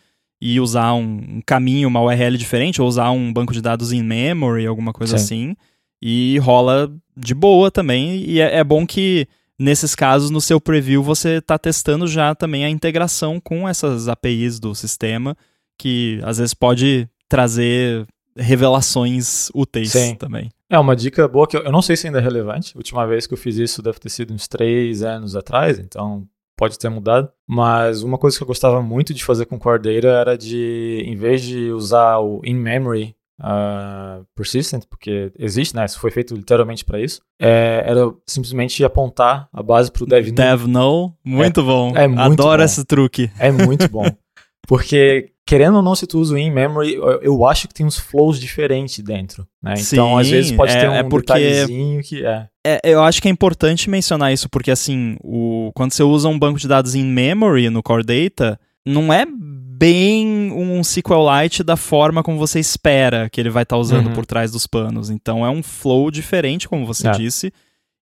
[0.42, 4.02] e usar um, um, caminho, uma URL diferente, ou usar um banco de dados in
[4.02, 5.24] memory, alguma coisa Sim.
[5.24, 5.56] assim.
[6.02, 8.24] E rola de boa também.
[8.28, 9.28] E é, é, bom que,
[9.60, 14.60] nesses casos, no seu preview, você está testando já também a integração com essas APIs
[14.60, 15.38] do sistema,
[15.78, 20.16] que às vezes pode trazer revelações úteis Sim.
[20.16, 20.50] também.
[20.68, 22.72] É uma dica boa que eu, eu não sei se ainda é relevante.
[22.74, 26.26] A última vez que eu fiz isso deve ter sido uns três anos atrás, então
[26.62, 30.08] pode ter mudado, mas uma coisa que eu gostava muito de fazer com Core Data
[30.08, 35.86] era de, em vez de usar o in-memory uh, persistent, porque existe, né?
[35.86, 37.20] Isso foi feito literalmente para isso.
[37.42, 40.36] É, era simplesmente apontar a base para o dev null.
[40.36, 41.92] Dev null, muito é, bom.
[41.96, 42.66] É muito Adoro bom.
[42.66, 43.32] esse truque.
[43.40, 44.06] É muito bom.
[44.68, 48.40] Porque, querendo ou não, se tu usa o in-memory, eu acho que tem uns flows
[48.40, 49.74] diferentes dentro, né?
[49.78, 51.34] Então, Sim, às vezes pode é, ter um é porque...
[51.34, 52.48] detalhezinho que é.
[52.66, 52.80] é.
[52.84, 55.72] Eu acho que é importante mencionar isso, porque assim, o...
[55.74, 59.26] quando você usa um banco de dados in-memory no Core Data, não é
[59.82, 64.14] bem um SQLite da forma como você espera que ele vai estar tá usando uhum.
[64.14, 65.10] por trás dos panos.
[65.10, 67.12] Então é um flow diferente, como você é.
[67.12, 67.52] disse.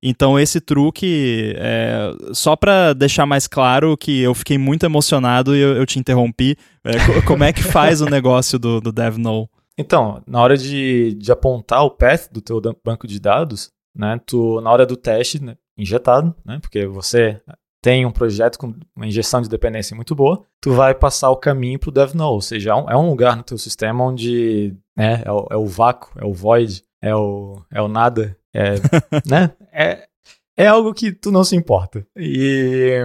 [0.02, 5.60] Então esse truque, é, só para deixar mais claro que eu fiquei muito emocionado e
[5.60, 6.92] eu, eu te interrompi, é,
[7.28, 8.94] como é que faz o negócio do, do?
[9.78, 14.60] Então, na hora de, de apontar o path do teu banco de dados, né, tu,
[14.62, 17.42] na hora do teste né, injetado, né, porque você
[17.82, 21.80] tem um projeto com uma injeção de dependência muito boa, tu vai passar o caminho
[21.80, 25.24] para o DevNow, ou seja, é um, é um, lugar no teu sistema onde né,
[25.26, 28.76] é, o, é o vácuo, é o void, é o, é o nada, é,
[29.26, 29.52] né?
[29.72, 30.08] É,
[30.58, 32.06] é algo que tu não se importa.
[32.16, 33.00] E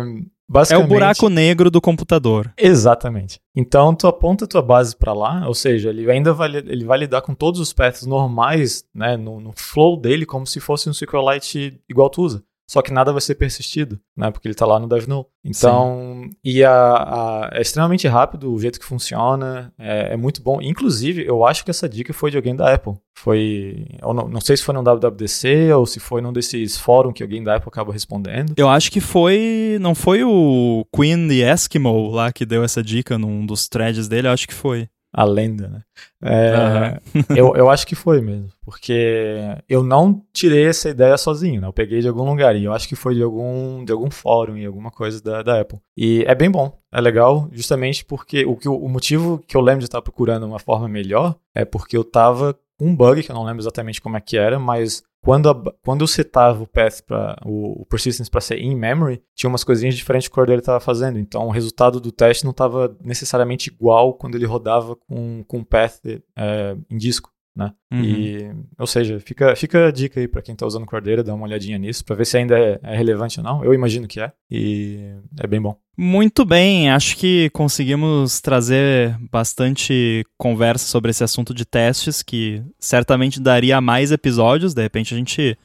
[0.49, 0.83] basicamente...
[0.83, 2.53] É o buraco negro do computador.
[2.57, 3.41] Exatamente.
[3.55, 6.99] Então tu aponta a tua base para lá, ou seja, ele ainda vai, ele vai
[6.99, 10.93] lidar com todos os paths normais, né, no, no flow dele, como se fosse um
[10.93, 14.31] SQLite igual tu usa só que nada vai ser persistido, né?
[14.31, 15.27] Porque ele está lá no DevNull.
[15.45, 16.31] Então, Sim.
[16.43, 20.61] e a, a, é extremamente rápido o jeito que funciona, é, é, muito bom.
[20.63, 22.95] Inclusive, eu acho que essa dica foi de alguém da Apple.
[23.17, 27.15] Foi, eu não, não sei se foi no WWDC ou se foi num desses fóruns
[27.15, 28.55] que alguém da Apple acaba respondendo.
[28.57, 33.19] Eu acho que foi, não foi o Queen e Eskimo lá que deu essa dica
[33.19, 35.83] num dos threads dele, eu acho que foi a lenda, né?
[36.21, 37.23] É, uhum.
[37.37, 39.39] eu, eu acho que foi mesmo, porque
[39.69, 41.69] eu não tirei essa ideia sozinho, né?
[41.69, 44.57] Eu peguei de algum lugar e eu acho que foi de algum, de algum fórum
[44.57, 45.79] e alguma coisa da, da Apple.
[45.97, 49.81] E é bem bom, é legal, justamente porque o, que, o motivo que eu lembro
[49.81, 53.45] de estar procurando uma forma melhor é porque eu estava um bug, que eu não
[53.45, 57.37] lembro exatamente como é que era, mas quando, a, quando eu setava o path para
[57.47, 60.81] o, o persistence para ser in memory, tinha umas coisinhas diferentes que o dele estava
[60.81, 61.19] fazendo.
[61.19, 66.01] Então o resultado do teste não estava necessariamente igual quando ele rodava com, com path
[66.37, 67.73] é, em disco né?
[67.93, 68.03] Uhum.
[68.03, 71.47] E, ou seja, fica, fica a dica aí para quem está usando Cordeira, dá uma
[71.47, 73.65] olhadinha nisso para ver se ainda é, é, relevante ou não.
[73.65, 75.77] Eu imagino que é e é bem bom.
[75.97, 83.41] Muito bem, acho que conseguimos trazer bastante conversa sobre esse assunto de testes que certamente
[83.41, 84.75] daria mais episódios.
[84.75, 85.57] De repente a gente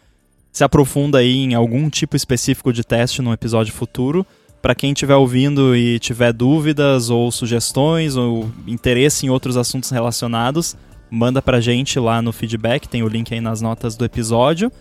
[0.51, 4.25] se aprofunda aí em algum tipo específico de teste num episódio futuro.
[4.61, 10.75] Para quem estiver ouvindo e tiver dúvidas ou sugestões ou interesse em outros assuntos relacionados,
[11.10, 14.72] manda pra gente lá no feedback, tem o link aí nas notas do episódio.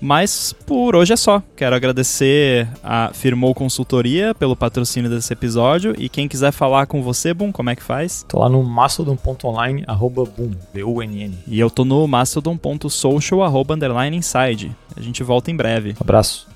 [0.00, 1.42] Mas por hoje é só.
[1.56, 5.94] Quero agradecer a Firmou Consultoria pelo patrocínio desse episódio.
[5.98, 8.24] E quem quiser falar com você, Boom, como é que faz?
[8.28, 11.36] Tô lá no mastodon.online, arroba boom, B-U-N-N.
[11.46, 14.70] E eu tô no mastodon.social, arroba underline inside.
[14.96, 15.96] A gente volta em breve.
[15.98, 16.46] abraço.